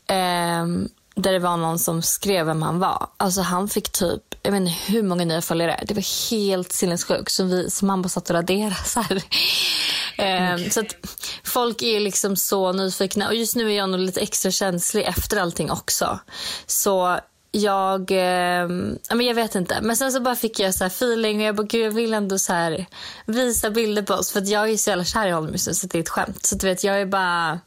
ehm, 0.07 0.89
där 1.15 1.33
det 1.33 1.39
var 1.39 1.57
någon 1.57 1.79
som 1.79 2.03
skrev 2.03 2.47
vem 2.47 2.63
han 2.63 2.79
var. 2.79 3.07
Alltså 3.17 3.41
han 3.41 3.69
fick 3.69 3.89
typ, 3.93 4.23
jag 4.43 4.53
vet 4.53 4.61
inte 4.61 4.73
hur 4.87 5.03
många 5.03 5.25
nya 5.25 5.43
följare. 5.43 5.81
Det 5.87 5.95
var 5.95 6.31
helt 6.31 6.73
sinnessjukt. 6.73 7.33
Som, 7.33 7.49
vi, 7.51 7.71
som 7.71 7.89
han 7.91 8.03
bara 8.03 8.09
satt 8.09 8.31
och 8.31 8.37
raderade. 8.37 8.77
Så, 8.85 9.01
här. 9.01 9.23
Ehm, 10.17 10.71
så 10.71 10.81
att 10.81 10.95
folk 11.45 11.83
är 11.83 12.01
liksom 12.01 12.37
så 12.37 12.73
nyfikna. 12.73 13.29
Och 13.29 13.35
just 13.35 13.57
nu 13.57 13.73
är 13.73 13.77
jag 13.77 13.91
nog 13.91 14.01
lite 14.01 14.21
extra 14.21 14.51
känslig 14.51 15.03
efter 15.05 15.37
allting 15.37 15.71
också. 15.71 16.19
Så 16.67 17.21
jag, 17.53 18.11
ja, 18.11 19.15
men 19.15 19.27
jag 19.27 19.35
vet 19.35 19.55
inte. 19.55 19.79
Men 19.83 19.97
sen 19.97 20.13
så 20.13 20.21
bara 20.21 20.37
fick 20.37 20.61
jag 20.61 20.75
så 20.75 20.85
här 20.85 20.91
feeling 20.91 21.39
och 21.41 21.47
jag 21.47 21.57
bara, 21.57 21.67
gud 21.67 21.87
jag 21.87 21.91
vill 21.91 22.15
ändå 22.15 22.39
så 22.39 22.53
här 22.53 22.87
visa 23.27 23.71
bilder 23.71 24.03
på 24.03 24.15
oss. 24.15 24.33
För 24.33 24.41
att 24.41 24.49
jag 24.49 24.71
är 24.71 24.77
så 24.77 24.91
jävla 24.91 25.05
kär 25.05 25.27
i 25.27 25.31
honom 25.31 25.53
just 25.53 25.67
nu 25.67 25.75
så 25.75 25.87
det 25.87 25.99
är 25.99 26.03
ett 26.03 26.09
skämt. 26.09 26.47
Så 26.47 26.57
du 26.57 26.67
vet, 26.67 26.85
jag 26.85 27.01
är 27.01 27.07
bara, 27.07 27.61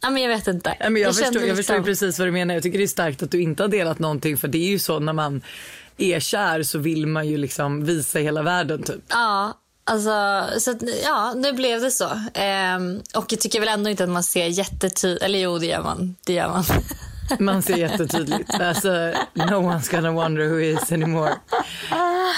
ja 0.00 0.10
men 0.10 0.22
jag 0.22 0.28
vet 0.28 0.46
inte. 0.46 0.76
Nej, 0.80 0.90
men 0.90 1.02
jag, 1.02 1.14
kände 1.14 1.26
förstår, 1.32 1.48
jag 1.48 1.56
förstår 1.56 1.74
liksom- 1.74 1.84
precis 1.84 2.18
vad 2.18 2.28
du 2.28 2.32
menar. 2.32 2.54
Jag 2.54 2.62
tycker 2.62 2.78
det 2.78 2.84
är 2.84 2.88
starkt 2.88 3.22
att 3.22 3.30
du 3.30 3.42
inte 3.42 3.62
har 3.62 3.68
delat 3.68 3.98
någonting 3.98 4.36
för 4.36 4.48
det 4.48 4.58
är 4.58 4.68
ju 4.68 4.78
så 4.78 4.98
när 4.98 5.12
man 5.12 5.42
är 5.96 6.20
kär 6.20 6.62
så 6.62 6.78
vill 6.78 7.06
man 7.06 7.28
ju 7.28 7.36
liksom 7.36 7.84
visa 7.84 8.18
hela 8.18 8.42
världen 8.42 8.82
typ. 8.82 9.00
Ja, 9.08 9.58
alltså, 9.84 10.46
så 10.60 10.70
att, 10.70 10.82
ja, 11.04 11.32
nu 11.36 11.52
blev 11.52 11.80
det 11.80 11.90
så. 11.90 12.20
Ehm, 12.34 13.00
och 13.14 13.32
jag 13.32 13.40
tycker 13.40 13.60
väl 13.60 13.68
ändå 13.68 13.90
inte 13.90 14.04
att 14.04 14.10
man 14.10 14.22
ser 14.22 14.46
jättetydligt, 14.46 15.22
eller 15.24 15.38
jo 15.38 15.58
det 15.58 15.66
gör 15.66 15.82
man. 15.82 16.16
Det 16.26 16.32
gör 16.32 16.48
man. 16.48 16.64
Man 17.38 17.62
ser 17.62 17.76
jättetydligt. 17.76 18.60
Alltså, 18.60 18.88
no 19.34 19.54
one's 19.54 19.90
gonna 19.90 20.10
wonder 20.12 20.48
who 20.48 20.58
he 20.58 20.66
is 20.66 20.92
anymore. 20.92 21.34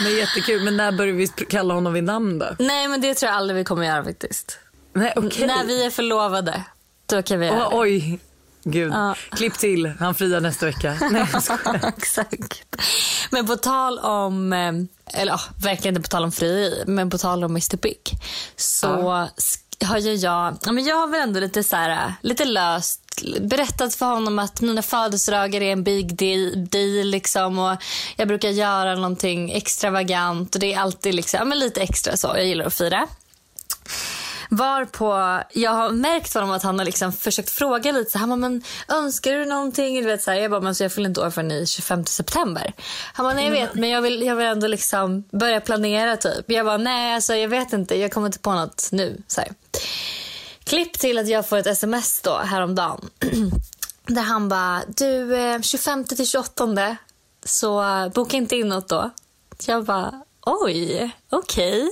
Men 0.02 0.16
jättekul. 0.16 0.64
Men 0.64 0.76
när 0.76 0.92
börjar 0.92 1.14
vi 1.14 1.26
kalla 1.28 1.74
honom 1.74 1.92
vid 1.92 2.04
namn 2.04 2.38
då? 2.38 2.46
Nej 2.58 2.88
men 2.88 3.00
det 3.00 3.14
tror 3.14 3.28
jag 3.30 3.36
aldrig 3.36 3.56
vi 3.56 3.64
kommer 3.64 3.86
göra 3.86 4.04
faktiskt. 4.04 4.58
Nej, 4.94 5.12
okej. 5.16 5.46
När 5.46 5.64
vi 5.64 5.84
är 5.86 5.90
förlovade, 5.90 6.62
då 7.06 7.22
kan 7.22 7.40
vi 7.40 7.46
göra 7.46 7.68
oj, 7.72 8.20
gud. 8.64 8.92
Ja. 8.92 9.14
Klipp 9.30 9.54
till, 9.58 9.86
han 10.00 10.14
friar 10.14 10.40
nästa 10.40 10.66
vecka. 10.66 10.96
Nej. 11.10 11.26
Exakt. 11.96 12.64
Men 13.30 13.46
på 13.46 13.56
tal 13.56 13.98
om, 13.98 14.52
eh, 14.52 14.72
eller 15.20 15.32
ja, 15.32 15.40
verkligen 15.62 15.96
inte 15.96 16.08
på 16.08 16.12
tal 16.12 16.24
om 16.24 16.32
frieri, 16.32 16.84
men 16.86 17.10
på 17.10 17.18
tal 17.18 17.44
om 17.44 17.50
Mr 17.50 17.76
Big. 17.76 18.00
Så 18.56 18.86
sk- 19.36 19.58
har 19.84 19.98
ju 19.98 20.14
jag, 20.14 20.56
ja, 20.64 20.72
men 20.72 20.84
jag 20.84 20.96
har 20.96 21.06
väl 21.06 21.20
ändå 21.20 21.40
lite 21.40 21.64
så 21.64 21.76
här, 21.76 22.14
lite 22.22 22.44
löst 22.44 23.02
berättat 23.40 23.94
för 23.94 24.06
honom 24.06 24.38
att 24.38 24.60
mina 24.60 24.82
födelsedagar 24.82 25.60
är 25.60 25.72
en 25.72 25.84
big 25.84 26.16
deal, 26.16 26.66
deal 26.68 27.06
liksom 27.06 27.58
och 27.58 27.76
jag 28.16 28.28
brukar 28.28 28.48
göra 28.48 28.94
någonting 28.94 29.52
extravagant 29.52 30.54
och 30.54 30.60
det 30.60 30.72
är 30.72 30.78
alltid 30.78 31.14
liksom, 31.14 31.38
ja, 31.38 31.44
men 31.44 31.58
lite 31.58 31.82
extra 31.82 32.16
så. 32.16 32.32
Jag 32.36 32.46
gillar 32.46 32.64
att 32.64 32.74
fira. 32.74 33.06
Varpå 34.54 35.40
jag 35.52 35.70
har 35.70 35.90
märkt 35.90 36.32
på 36.32 36.38
honom 36.38 36.54
att 36.54 36.62
han 36.62 36.78
har 36.78 36.86
liksom 36.86 37.12
försökt 37.12 37.50
fråga 37.50 37.92
lite. 37.92 38.10
Så 38.10 38.18
här, 38.18 38.26
bara, 38.26 38.36
men 38.36 38.62
önskar 38.88 39.32
du 39.32 39.44
någonting? 39.44 39.94
Du 39.94 40.06
vet, 40.06 40.22
så 40.22 40.30
här, 40.30 40.38
jag 40.38 40.50
bara, 40.50 40.60
men 40.60 40.74
så 40.74 40.84
jag 40.84 40.92
fyller 40.92 41.08
inte 41.08 41.20
år 41.20 41.30
förrän 41.30 41.50
i 41.50 41.66
25 41.66 42.06
september. 42.06 42.72
Han 43.12 43.26
bara, 43.26 43.34
nej 43.34 43.44
jag 43.44 43.52
vet 43.52 43.74
men 43.74 43.88
jag 43.88 44.02
vill, 44.02 44.22
jag 44.22 44.36
vill 44.36 44.46
ändå 44.46 44.66
liksom 44.66 45.24
börja 45.30 45.60
planera 45.60 46.16
typ. 46.16 46.50
Jag 46.50 46.66
bara, 46.66 46.76
nej 46.76 47.14
alltså 47.14 47.34
jag 47.34 47.48
vet 47.48 47.72
inte. 47.72 47.98
Jag 47.98 48.12
kommer 48.12 48.26
inte 48.26 48.38
på 48.38 48.52
något 48.52 48.88
nu. 48.92 49.22
Så 49.26 49.40
här. 49.40 49.50
Klipp 50.64 50.98
till 50.98 51.18
att 51.18 51.28
jag 51.28 51.48
får 51.48 51.56
ett 51.56 51.66
sms 51.66 52.20
då 52.20 52.38
häromdagen. 52.38 53.10
Där 54.06 54.22
han 54.22 54.48
bara, 54.48 54.82
du 54.88 55.36
eh, 55.36 55.60
25 55.60 56.04
till 56.04 56.26
28 56.26 56.96
så 57.44 57.82
eh, 57.82 58.08
boka 58.08 58.36
inte 58.36 58.56
in 58.56 58.68
något 58.68 58.88
då. 58.88 59.10
Jag 59.66 59.84
bara, 59.84 60.22
oj, 60.40 61.10
okej. 61.30 61.90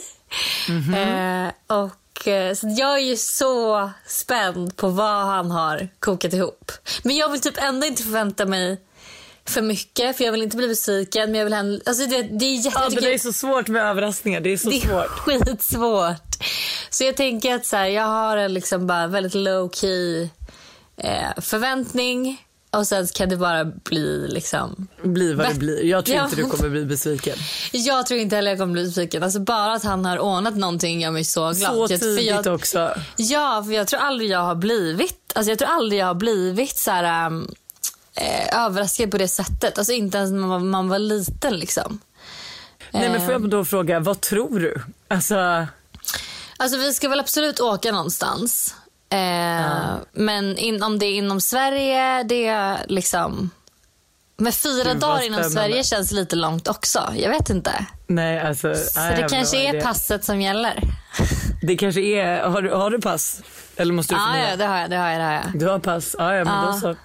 Eh, 0.68 1.52
och 1.66 1.84
eh, 1.84 1.90
så 2.54 2.74
jag 2.78 2.98
är 2.98 3.02
ju 3.04 3.16
så 3.16 3.90
spänd 4.06 4.76
på 4.76 4.88
vad 4.88 5.26
han 5.26 5.50
har 5.50 5.88
kokat 5.98 6.32
ihop. 6.32 6.72
Men 7.02 7.16
jag 7.16 7.28
vill 7.28 7.40
typ 7.40 7.62
ändå 7.62 7.86
inte 7.86 8.02
förvänta 8.02 8.46
mig 8.46 8.80
för 9.44 9.62
mycket 9.62 10.16
för 10.16 10.24
jag 10.24 10.32
vill 10.32 10.42
inte 10.42 10.56
bli 10.56 10.68
besviken 10.68 11.30
men 11.30 11.38
jag 11.38 11.44
vill 11.44 11.54
ändå, 11.54 11.80
alltså 11.86 12.06
det, 12.06 12.22
det 12.22 12.44
är 12.44 12.54
jätte, 12.54 12.78
Ja, 12.80 12.88
men 12.94 13.02
det 13.02 13.14
är 13.14 13.18
så 13.18 13.32
svårt 13.32 13.68
med 13.68 13.82
överraskningar. 13.82 14.40
Det 14.40 14.52
är 14.52 14.56
så 14.56 14.70
det 14.70 14.76
är 14.76 14.80
svårt. 14.80 15.08
skitsvårt. 15.18 16.36
Så 16.90 17.04
jag 17.04 17.16
tänker 17.16 17.54
att 17.54 17.66
så 17.66 17.76
här, 17.76 17.86
jag 17.86 18.04
har 18.04 18.36
en 18.36 18.54
liksom 18.54 18.86
bara 18.86 19.06
väldigt 19.06 19.34
low 19.34 19.70
key 19.70 20.28
eh, 20.96 21.40
förväntning 21.40 22.44
och 22.70 22.86
sen 22.86 23.06
kan 23.06 23.28
det 23.28 23.36
bara 23.36 23.64
bli 23.64 24.28
liksom... 24.28 24.86
Bli 25.02 25.34
vad 25.34 25.48
det 25.48 25.54
blir. 25.54 25.84
Jag 25.84 26.04
tror 26.04 26.16
Ja. 26.16 26.24
inte 26.24 26.36
du 26.36 26.44
kommer 26.46 26.68
bli 26.68 26.84
besviken. 26.84 27.36
Jag 27.72 28.06
tror 28.06 28.20
inte 28.20 28.36
heller 28.36 28.50
jag 28.50 28.58
kommer 28.58 28.72
bli 28.72 28.84
besviken. 28.84 29.22
Alltså 29.22 29.40
bara 29.40 29.72
att 29.72 29.84
han 29.84 30.04
har 30.04 30.18
ordnat 30.18 30.56
någonting 30.56 31.00
gör 31.00 31.10
mig 31.10 31.24
så 31.24 31.40
glad. 31.52 31.58
Så 31.74 31.86
Jag- 31.90 32.00
tidigt 32.00 32.26
jag, 32.46 32.54
också. 32.54 32.94
Ja, 33.16 33.62
för 33.66 33.72
jag 33.72 33.86
tror 33.88 34.00
aldrig 34.00 34.30
jag 34.30 34.38
har 34.40 34.54
blivit, 34.54 35.32
alltså 35.34 35.50
jag 35.50 35.58
tror 35.58 35.68
aldrig 35.68 36.00
jag 36.00 36.06
har 36.06 36.14
blivit 36.14 36.76
så 36.78 36.90
här 36.90 37.26
um, 37.26 37.54
eh, 38.14 38.64
överraskad 38.64 39.10
på 39.10 39.18
det 39.18 39.28
sättet. 39.28 39.78
Alltså 39.78 39.92
inte 39.92 40.18
ens 40.18 40.30
när 40.30 40.38
man, 40.38 40.48
var- 40.48 40.58
man 40.58 40.88
var 40.88 40.98
liten 40.98 41.56
liksom. 41.56 41.98
Nej, 42.90 43.08
men 43.10 43.20
får 43.20 43.32
jag 43.32 43.50
då 43.50 43.64
fråga, 43.64 44.00
vad 44.00 44.20
tror 44.20 44.60
du? 44.60 44.82
Alltså, 45.08 45.66
Alltså 46.56 46.78
vi 46.78 46.92
ska 46.94 47.08
väl 47.08 47.20
absolut 47.20 47.60
åka 47.60 47.92
någonstans. 47.92 48.74
Eh, 49.12 49.96
Men 50.12 50.58
in, 50.58 50.82
om 50.82 50.98
det 50.98 51.06
är 51.06 51.12
inom 51.14 51.40
Sverige, 51.40 52.22
det 52.22 52.46
är 52.46 52.78
liksom... 52.88 53.50
Men 54.36 54.52
fyra 54.52 54.92
Gud, 54.92 55.00
dagar 55.00 55.22
inom. 55.26 55.44
Sverige 55.44 55.84
känns 55.84 56.12
lite 56.12 56.36
långt 56.36 56.68
också. 56.68 57.12
Jag 57.16 57.30
vet 57.30 57.50
inte. 57.50 57.86
nej 58.06 58.40
alltså. 58.40 58.74
Så 58.74 59.00
det 59.00 59.26
kanske 59.30 59.56
är 59.56 59.80
passet 59.80 60.24
som 60.24 60.40
gäller. 60.40 60.82
Det 61.62 61.76
kanske 61.76 62.00
är, 62.00 62.42
har 62.42 62.62
du, 62.62 62.70
har 62.70 62.90
du 62.90 63.00
pass? 63.00 63.42
Eller 63.76 63.92
måste 63.94 64.14
du 64.14 64.20
förnya? 64.20 64.50
ja, 64.50 64.56
det 64.56 64.64
har 64.66 64.78
jag. 64.78 64.90
Det 64.90 64.96
har 64.96 65.08
jag, 65.10 65.20
det 65.20 65.24
har 65.24 65.32
jag. 65.32 65.42
Du 65.54 65.66
har 65.68 65.78
pass? 65.78 66.16
Ja, 66.18 66.34
ja 66.34 66.44
men 66.44 66.54
Ja. 66.54 66.70
då 66.72 66.78
så. 66.80 66.96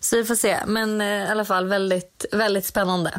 Så 0.00 0.16
vi 0.16 0.24
får 0.24 0.34
se. 0.34 0.56
Men 0.66 1.00
eh, 1.00 1.06
i 1.06 1.26
alla 1.28 1.44
fall 1.44 1.66
väldigt, 1.66 2.24
väldigt 2.32 2.66
spännande. 2.66 3.10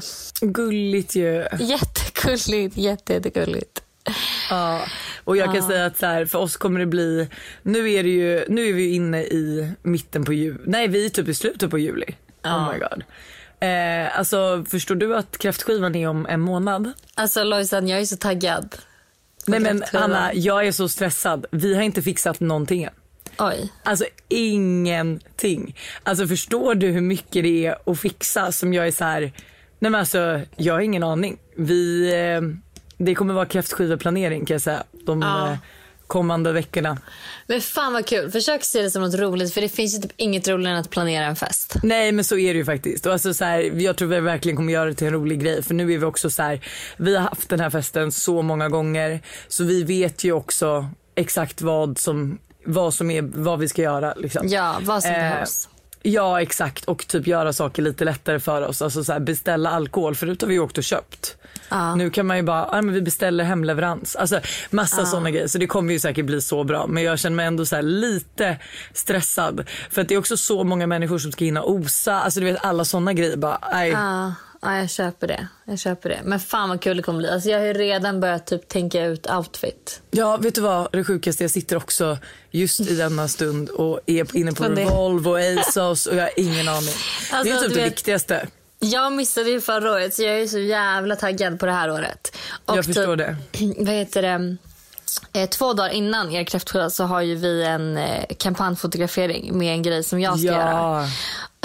Gulligt 0.41 1.15
ju. 1.15 1.48
Jättegulligt. 1.60 2.77
Jätte, 2.77 3.13
jättegulligt. 3.13 3.82
Ja. 4.50 4.82
Och 5.25 5.38
jag 5.38 5.53
kan 5.53 5.63
säga 5.63 5.86
att 5.86 5.98
så 5.98 6.05
här, 6.05 6.25
för 6.25 6.39
oss 6.39 6.58
kommer 6.58 6.79
det 6.79 6.86
bli, 6.86 7.29
nu 7.63 7.91
är 7.91 8.03
det 8.03 8.10
ju, 8.10 8.46
nu 8.50 8.70
är 8.70 8.74
vi 8.74 8.82
ju 8.82 8.89
inne 8.89 9.24
i 9.24 9.72
mitten 9.82 10.25
på 10.25 10.34
juli, 10.34 10.60
nej 10.65 10.88
vi 10.88 11.05
är 11.05 11.10
typ 11.10 11.27
i 11.27 11.34
slutet 11.34 11.70
på 11.70 11.77
juli. 11.77 12.15
Oh 12.44 12.74
my 12.74 12.79
god. 12.79 13.03
Eh, 13.60 14.20
alltså 14.20 14.65
förstår 14.70 14.96
du 14.96 15.15
att 15.15 15.38
kräftskivan 15.38 15.96
är 15.96 16.08
om 16.08 16.25
en 16.25 16.41
månad? 16.41 16.91
Alltså 17.15 17.44
Lojsan, 17.44 17.88
jag 17.88 18.00
är 18.00 18.05
så 18.05 18.17
taggad. 18.17 18.75
Nej 19.48 19.60
men. 19.60 19.84
Hanna, 19.94 20.34
jag 20.34 20.67
är 20.67 20.72
så 20.72 20.89
stressad. 20.89 21.46
Vi 21.51 21.75
har 21.75 21.82
inte 21.82 22.01
fixat 22.01 22.39
någonting 22.39 22.84
än. 22.84 22.94
Oj. 23.38 23.72
Alltså 23.84 24.05
ingenting. 24.27 25.75
Alltså 26.03 26.27
förstår 26.27 26.75
du 26.75 26.88
hur 26.88 27.01
mycket 27.01 27.44
det 27.44 27.65
är 27.65 27.91
att 27.91 28.00
fixa 28.00 28.51
som 28.51 28.74
jag 28.74 28.88
är 28.88 28.91
så 28.91 29.03
här. 29.03 29.22
nej 29.22 29.91
men 29.91 29.96
alltså 29.96 30.41
jag 30.55 30.74
har 30.74 30.82
ingen 30.82 31.03
aning. 31.03 31.38
Vi, 31.58 32.13
eh, 32.13 32.41
det 32.98 33.15
kommer 33.15 33.34
vara 33.34 33.46
kräftskiveplanering 33.46 34.46
kan 34.46 34.55
jag 34.55 34.62
säga 34.62 34.84
de 35.06 35.22
Ja. 35.22 35.52
eh, 35.52 35.58
kommande 36.08 36.52
veckorna. 36.52 36.98
Men 37.48 37.62
fan 37.62 37.94
vad 37.94 38.06
kul. 38.06 38.32
Försök 38.32 38.64
se 38.64 38.82
det 38.82 38.92
som 38.92 39.02
något 39.02 39.16
roligt 39.16 39.54
för 39.54 39.62
det 39.62 39.70
finns 39.70 39.98
ju 39.98 40.02
typ 40.02 40.12
inget 40.18 40.48
roligare 40.48 40.74
än 40.76 40.82
att 40.82 40.90
planera 40.90 41.26
en 41.26 41.36
fest. 41.36 41.76
Nej 41.84 42.12
men 42.12 42.26
så 42.26 42.38
är 42.38 42.54
det 42.54 42.58
ju 42.58 42.66
faktiskt. 42.66 43.06
Och 43.06 43.14
alltså 43.14 43.34
så 43.34 43.46
här, 43.46 43.60
jag 43.82 43.98
tror 43.98 44.08
vi 44.08 44.20
verkligen 44.20 44.56
kommer 44.56 44.74
göra 44.74 44.86
det 44.86 44.94
till 44.96 45.08
en 45.08 45.14
rolig 45.14 45.42
grej. 45.44 45.64
För 45.64 45.74
nu 45.74 45.94
är 45.94 45.98
vi 45.98 46.06
också 46.06 46.30
så 46.30 46.44
här, 46.44 46.60
vi 46.98 47.16
har 47.16 47.24
haft 47.24 47.50
den 47.50 47.60
här 47.60 47.70
festen 47.70 48.12
så 48.12 48.42
många 48.42 48.70
gånger. 48.70 49.20
Så 49.48 49.64
vi 49.64 49.84
vet 49.84 50.24
ju 50.24 50.32
också 50.32 50.86
exakt 51.16 51.62
vad 51.62 51.98
som, 51.98 52.38
vad 52.66 52.94
som 52.94 53.12
är, 53.12 53.22
vad 53.22 53.60
vi 53.60 53.68
ska 53.70 53.82
göra 53.82 54.14
liksom. 54.18 54.48
Ja, 54.48 54.76
vad 54.82 55.02
som 55.04 55.12
Eh, 55.12 55.18
behövs. 55.18 55.70
Ja 56.02 56.42
exakt 56.42 56.86
och 56.86 57.08
typ 57.08 57.28
göra 57.28 57.54
saker 57.54 57.82
lite 57.82 58.06
lättare 58.06 58.40
för 58.40 58.62
oss. 58.62 58.82
Alltså 58.82 59.04
så 59.04 59.14
här, 59.14 59.20
beställa 59.20 59.70
alkohol 59.70 60.16
förut 60.16 60.42
har 60.42 60.50
vi 60.50 60.60
åkt 60.60 60.78
och 60.78 60.84
köpt. 60.84 61.38
Ja. 61.70 61.96
Nu 61.96 62.10
kan 62.10 62.26
man 62.26 62.38
ju 62.38 62.44
bara, 62.44 62.70
ja, 62.72 62.82
men 62.82 62.94
vi 62.94 63.02
beställer 63.02 63.44
hemleverans. 63.44 64.16
Alltså 64.16 64.40
massa 64.70 65.06
sådana 65.06 65.32
grejer. 65.32 65.48
Så 65.48 65.58
det 65.58 65.68
kommer 65.68 65.94
ju 65.94 66.00
säkert 66.00 66.26
bli 66.26 66.42
så 66.42 66.64
bra. 66.64 66.88
Men 66.88 67.04
jag 67.04 67.20
känner 67.20 67.36
mig 67.36 67.46
ändå 67.46 67.66
så 67.66 67.82
lite 67.82 68.58
stressad. 68.94 69.68
För 69.92 70.02
att 70.02 70.08
det 70.08 70.16
är 70.16 70.20
också 70.20 70.38
så 70.38 70.64
många 70.64 70.88
människor 70.88 71.18
som 71.18 71.32
ska 71.32 71.46
hinna 71.46 71.64
osa. 71.64 72.14
Alltså 72.22 72.40
du 72.40 72.46
vet 72.46 72.66
alla 72.66 72.86
sådana 72.86 73.14
grejer 73.14 73.38
bara, 73.38 73.60
nej. 73.72 73.90
Ja, 73.90 74.34
ja, 74.62 74.78
jag 74.78 74.90
köper 74.90 75.28
det. 75.28 75.48
Jag 75.66 75.80
köper 75.80 76.10
det. 76.10 76.20
Men 76.24 76.40
fan 76.40 76.70
vad 76.70 76.82
kul 76.82 76.98
det 76.98 77.04
kommer 77.04 77.20
bli. 77.20 77.30
Alltså 77.30 77.50
jag 77.50 77.60
har 77.60 77.74
redan 77.74 78.20
börjat 78.20 78.48
typ 78.48 78.68
tänka 78.68 79.06
ut 79.06 79.30
outfit. 79.30 80.02
Ja 80.12 80.38
vet 80.38 80.56
du 80.56 80.62
vad 80.62 80.92
det 80.92 81.04
sjukaste 81.04 81.44
jag 81.44 81.52
sitter 81.52 81.76
också 81.76 82.18
just 82.52 82.80
i 82.80 82.96
denna 82.96 83.28
stund 83.28 83.70
och 83.70 84.00
är 84.06 84.36
inne 84.38 84.52
på. 84.52 84.64
Revolve 84.64 85.30
och 85.30 85.40
ASOS 85.60 86.06
och 86.06 86.16
jag 86.16 86.22
har 86.22 86.32
ingen 86.38 86.68
aning. 86.68 86.90
det 87.32 87.36
är 87.36 87.40
Alltså, 87.40 87.60
typ 87.68 87.74
det 87.74 87.80
vet- 87.82 87.92
viktigaste. 87.92 88.48
Jag 88.79 89.13
missade 89.13 89.50
ju 89.50 89.62
förra 89.62 89.91
året 89.91 90.13
så 90.13 90.24
jag 90.24 90.41
är 90.41 90.48
så 90.48 90.60
jävla 90.60 91.15
taggad 91.15 91.60
på 91.60 91.65
det 91.65 91.72
här 91.72 91.91
året. 91.91 92.38
Och 92.65 92.77
Jag 92.77 92.86
förstår 92.86 93.17
typ, 93.17 93.27
det. 93.51 93.74
Vad 93.86 93.94
heter 93.94 94.22
det? 94.22 94.58
Eh, 95.34 95.50
två 95.50 95.74
dagar 95.74 95.89
innan 95.89 96.32
er 96.32 96.44
kräftskiva 96.44 96.89
så 96.89 97.03
har 97.03 97.22
ju 97.22 97.36
vi 97.36 97.63
en 97.63 97.98
eh, 97.98 98.25
kampanjfotografering 98.38 99.58
med 99.58 99.74
en 99.74 99.84
grej 99.84 100.03
som 100.03 100.20
jag 100.20 100.39
ska 100.39 100.48
göra. 100.48 100.72
Ja. 100.72 101.08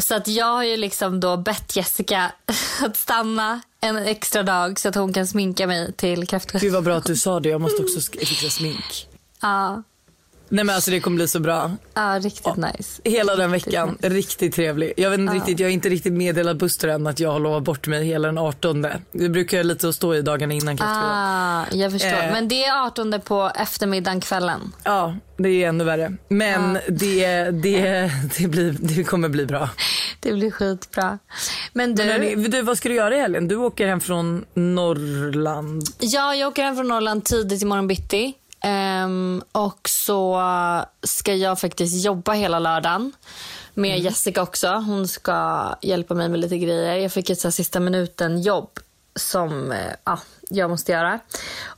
Så 0.02 0.14
att 0.14 0.28
jag 0.28 0.46
har 0.46 0.64
ju 0.64 0.76
liksom 0.76 1.20
då 1.20 1.36
bett 1.36 1.76
Jessica 1.76 2.32
att 2.80 2.96
stanna 2.96 3.60
en 3.80 3.96
extra 3.96 4.42
dag 4.42 4.78
så 4.78 4.88
att 4.88 4.94
hon 4.94 5.12
kan 5.12 5.26
sminka 5.26 5.66
mig 5.66 5.92
till 5.92 6.26
kräftskivan. 6.26 6.60
Gud 6.60 6.72
vad 6.72 6.84
bra 6.84 6.96
att 6.96 7.04
du 7.04 7.16
sa 7.26 7.40
det. 7.40 7.48
Jag 7.48 7.60
måste 7.60 7.82
också 7.82 8.00
fixa 8.18 8.50
smink. 8.50 9.08
Ja, 9.40 9.82
Nej 10.52 10.64
men 10.64 10.74
alltså 10.74 10.90
det 10.90 11.00
kommer 11.00 11.14
bli 11.14 11.28
så 11.28 11.40
bra. 11.40 11.70
ja, 11.94 12.18
riktigt 12.22 12.56
nice. 12.56 13.02
Hela 13.04 13.36
den 13.36 13.50
veckan, 13.50 13.98
riktigt 14.02 14.54
trevlig. 14.54 14.92
Jag 14.96 15.10
vet 15.10 15.20
inte 15.20 15.34
riktigt, 15.34 15.60
jag 15.60 15.66
har 15.66 15.72
inte 15.72 15.88
riktigt 15.88 16.12
meddelat 16.12 16.56
Buster 16.56 16.88
än 16.88 17.06
att 17.06 17.20
jag 17.20 17.32
har 17.32 17.40
lovat 17.40 17.62
bort 17.62 17.86
mig 17.86 18.04
hela 18.04 18.28
den 18.28 18.38
18. 18.38 18.86
Det 19.12 19.28
brukar 19.28 19.56
jag 19.56 19.66
lite 19.66 19.88
att 19.88 19.94
stå 19.94 20.14
i 20.14 20.22
dagarna 20.22 20.54
innan 20.54 20.76
kräftskivan. 20.76 21.10
Ah, 21.10 21.64
jag 21.72 21.92
förstår. 21.92 22.08
Eh. 22.08 22.32
Men 22.32 22.48
det 22.48 22.64
är 22.64 22.86
18 22.86 23.20
på 23.24 23.52
eftermiddagen, 23.54 24.20
kvällen. 24.20 24.72
Ja, 24.84 25.16
det 25.36 25.48
är 25.48 25.68
ännu 25.68 25.84
värre. 25.84 26.12
Men 26.28 26.78
det, 26.88 27.50
det, 27.50 28.10
det, 28.38 28.48
blir, 28.48 28.76
det 28.80 29.04
kommer 29.04 29.28
bli 29.28 29.46
bra. 29.46 29.68
Det 30.20 30.32
blir 30.32 30.50
skitbra. 30.50 31.18
Men 31.72 31.94
du, 31.94 32.04
Men 32.04 32.12
hörni, 32.12 32.48
du, 32.48 32.62
vad 32.62 32.78
ska 32.78 32.88
du 32.88 32.94
göra 32.94 33.16
i 33.16 33.20
helgen? 33.20 33.48
Du 33.48 33.56
åker 33.56 33.86
hem 33.86 34.00
från 34.00 34.44
Norrland. 34.54 35.82
ja, 35.98 36.34
jag 36.34 36.48
åker 36.48 36.62
hem 36.62 36.76
från 36.76 36.88
Norrland 36.88 37.24
tidigt 37.24 37.62
imorgon 37.62 37.86
bitti. 37.88 38.34
Ehm, 38.62 39.42
och 39.52 39.88
så 39.88 40.42
ska 41.02 41.34
jag 41.34 41.60
faktiskt 41.60 42.04
jobba 42.04 42.32
hela 42.32 42.58
lördagen 42.58 43.12
med 43.74 43.90
Mm. 43.90 44.02
Jessica 44.02 44.42
också. 44.42 44.68
Hon 44.68 45.08
ska 45.08 45.68
hjälpa 45.82 46.14
mig 46.14 46.28
med 46.28 46.40
lite 46.40 46.58
grejer. 46.58 46.96
Jag 46.96 47.12
fick 47.12 47.30
ett 47.30 47.40
så 47.40 47.50
sista 47.50 47.80
minuten 47.80 48.42
jobb 48.42 48.78
som 49.16 49.72
eh, 49.72 49.92
ja, 50.04 50.18
jag 50.50 50.70
måste 50.70 50.92
göra. 50.92 51.18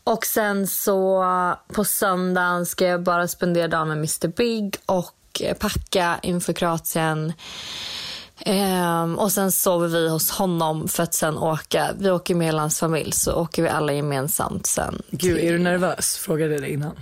Och 0.05 0.27
sen 0.27 0.67
så 0.67 1.25
på 1.73 1.85
söndagen 1.85 2.67
ska 2.67 2.87
jag 2.87 3.03
bara 3.03 3.29
spendera 3.29 3.69
dagen 3.69 3.89
med 3.89 3.97
Mr 3.97 4.29
Big 4.29 4.77
och 4.87 5.43
packa 5.59 6.19
inför 6.23 6.53
Kroatien. 6.53 7.33
Ehm, 8.47 9.19
och 9.19 9.33
sen 9.33 9.53
sover 9.53 9.89
vi 9.89 10.09
hos 10.09 10.31
honom 10.31 10.89
för 10.89 11.03
att 11.03 11.15
sen 11.15 11.39
åka. 11.39 11.91
Vi 11.99 12.11
åker 12.11 12.35
med 12.35 12.47
hela 12.47 12.61
hans 12.61 12.79
familj 12.79 13.13
så 13.13 13.33
åker 13.33 13.63
vi 13.63 13.69
alla 13.69 13.93
gemensamt 13.93 14.67
sen. 14.67 15.03
Gud, 15.11 15.39
är 15.39 15.53
du 15.53 15.59
nervös? 15.59 16.17
Frågade 16.17 16.53
jag 16.53 16.63
dig 16.63 16.73
innan. 16.73 16.97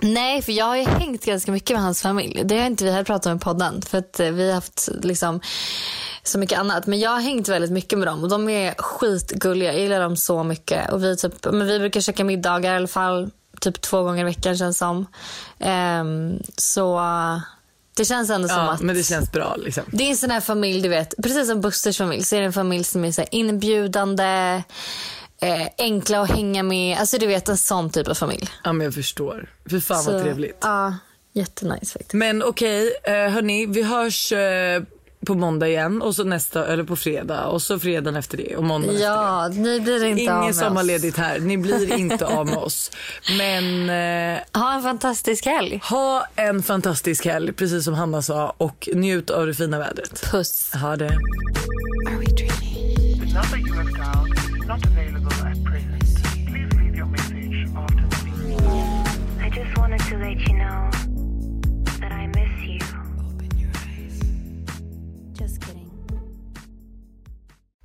Nej, 0.00 0.42
för 0.42 0.52
jag 0.52 0.64
har 0.64 0.76
ju 0.76 0.84
hängt 0.84 1.24
ganska 1.24 1.52
mycket 1.52 1.76
med 1.76 1.82
hans 1.82 2.02
familj. 2.02 2.42
Det 2.44 2.58
har 2.58 2.66
inte 2.66 2.84
vi 2.84 2.90
här 2.90 3.04
pratat 3.04 3.26
om 3.26 3.36
i 3.36 3.40
podden. 3.40 3.82
För 3.82 3.98
att 3.98 4.20
eh, 4.20 4.30
vi 4.30 4.48
har 4.48 4.54
haft 4.54 4.88
liksom 5.02 5.40
så 6.22 6.38
mycket 6.38 6.58
annat. 6.58 6.86
Men 6.86 7.00
jag 7.00 7.10
har 7.10 7.20
hängt 7.20 7.48
väldigt 7.48 7.70
mycket 7.70 7.98
med 7.98 8.08
dem 8.08 8.22
och 8.22 8.28
de 8.28 8.48
är 8.48 8.74
skitgulliga. 8.78 9.72
Jag 9.72 9.80
gillar 9.80 10.00
dem 10.00 10.16
så 10.16 10.42
mycket. 10.42 10.92
Och 10.92 11.04
vi, 11.04 11.16
typ, 11.16 11.44
men 11.52 11.66
vi 11.66 11.78
brukar 11.78 12.00
käka 12.00 12.24
middagar 12.24 12.72
i 12.72 12.76
alla 12.76 12.88
fall. 12.88 13.30
Typ 13.60 13.80
två 13.80 14.02
gånger 14.02 14.20
i 14.20 14.24
veckan 14.24 14.56
känns 14.56 14.78
som. 14.78 15.06
Ehm, 15.58 16.42
så 16.56 17.00
det 17.96 18.04
känns 18.04 18.30
ändå 18.30 18.48
som 18.48 18.56
Ja, 18.56 18.70
att 18.72 18.80
men 18.80 18.96
det 18.96 19.02
känns 19.02 19.32
bra 19.32 19.56
liksom. 19.56 19.84
det 19.86 20.04
är 20.04 20.10
en 20.10 20.16
sån 20.16 20.30
här 20.30 20.40
familj, 20.40 20.82
du 20.82 20.88
vet, 20.88 21.14
precis 21.22 21.48
som 21.48 21.60
Busters 21.60 21.98
familj, 21.98 22.24
så 22.24 22.36
är 22.36 22.40
det 22.40 22.46
en 22.46 22.52
familj 22.52 22.84
som 22.84 23.04
är 23.04 23.12
så 23.12 23.24
inbjudande, 23.30 24.62
eh, 25.40 25.66
enkla 25.78 26.20
att 26.20 26.30
hänga 26.30 26.62
med. 26.62 26.98
Alltså 26.98 27.18
du 27.18 27.26
vet 27.26 27.48
en 27.48 27.56
sån 27.56 27.90
typ 27.90 28.08
av 28.08 28.14
familj. 28.14 28.48
Ja, 28.64 28.72
men 28.72 28.84
jag 28.84 28.94
förstår. 28.94 29.50
Fy 29.70 29.80
fan 29.80 30.02
så, 30.02 30.12
vad 30.12 30.22
trevligt. 30.22 30.58
Ja, 30.60 30.94
jättenice 31.32 31.92
faktiskt. 31.92 32.12
Men 32.12 32.42
okej, 32.42 32.92
eh, 33.04 33.12
hörni, 33.12 33.66
vi 33.66 33.82
hörs 33.82 34.32
eh, 34.32 34.82
på 35.24 35.34
måndag 35.34 35.68
igen 35.68 36.02
och 36.02 36.14
så 36.14 36.24
nästa, 36.24 36.66
eller 36.66 36.84
på 36.84 36.96
fredag 36.96 37.44
och 37.46 37.62
så 37.62 37.78
fredagen 37.78 38.16
efter 38.16 38.36
det 38.36 38.56
och 38.56 38.64
måndagen 38.64 38.94
efter 38.94 39.08
det. 39.08 39.14
Ja, 39.14 39.48
ni 39.48 39.80
blir 39.80 40.04
inte 40.04 40.22
av 40.32 40.36
med 40.38 40.42
Ingen 40.42 40.50
oss. 40.50 40.58
sommarledigt 40.58 41.16
här. 41.18 41.38
Ni 41.38 41.56
blir 41.58 41.92
inte 41.98 42.26
av 42.26 42.46
med 42.46 42.56
oss. 42.56 42.90
Men 43.38 43.90
eh, 43.90 44.38
Ha 44.52 44.74
en 44.74 44.82
fantastisk 44.82 45.46
helg. 45.46 45.80
ha 45.90 46.26
en 46.36 46.62
fantastisk 46.62 47.26
helg, 47.26 47.52
precis 47.52 47.84
som 47.84 47.94
Hanna 47.94 48.22
sa. 48.22 48.54
Och 48.56 48.88
njut 48.94 49.30
av 49.30 49.46
det 49.46 49.54
fina 49.54 49.78
vädret. 49.78 50.30
Puss. 50.30 50.70
Ha 50.74 50.96
det. 50.96 51.18
I 59.40 59.48
just 59.54 59.76
wanted 59.76 60.00
to 60.00 60.16
let 60.16 60.38
you 60.48 60.54
know 60.58 60.90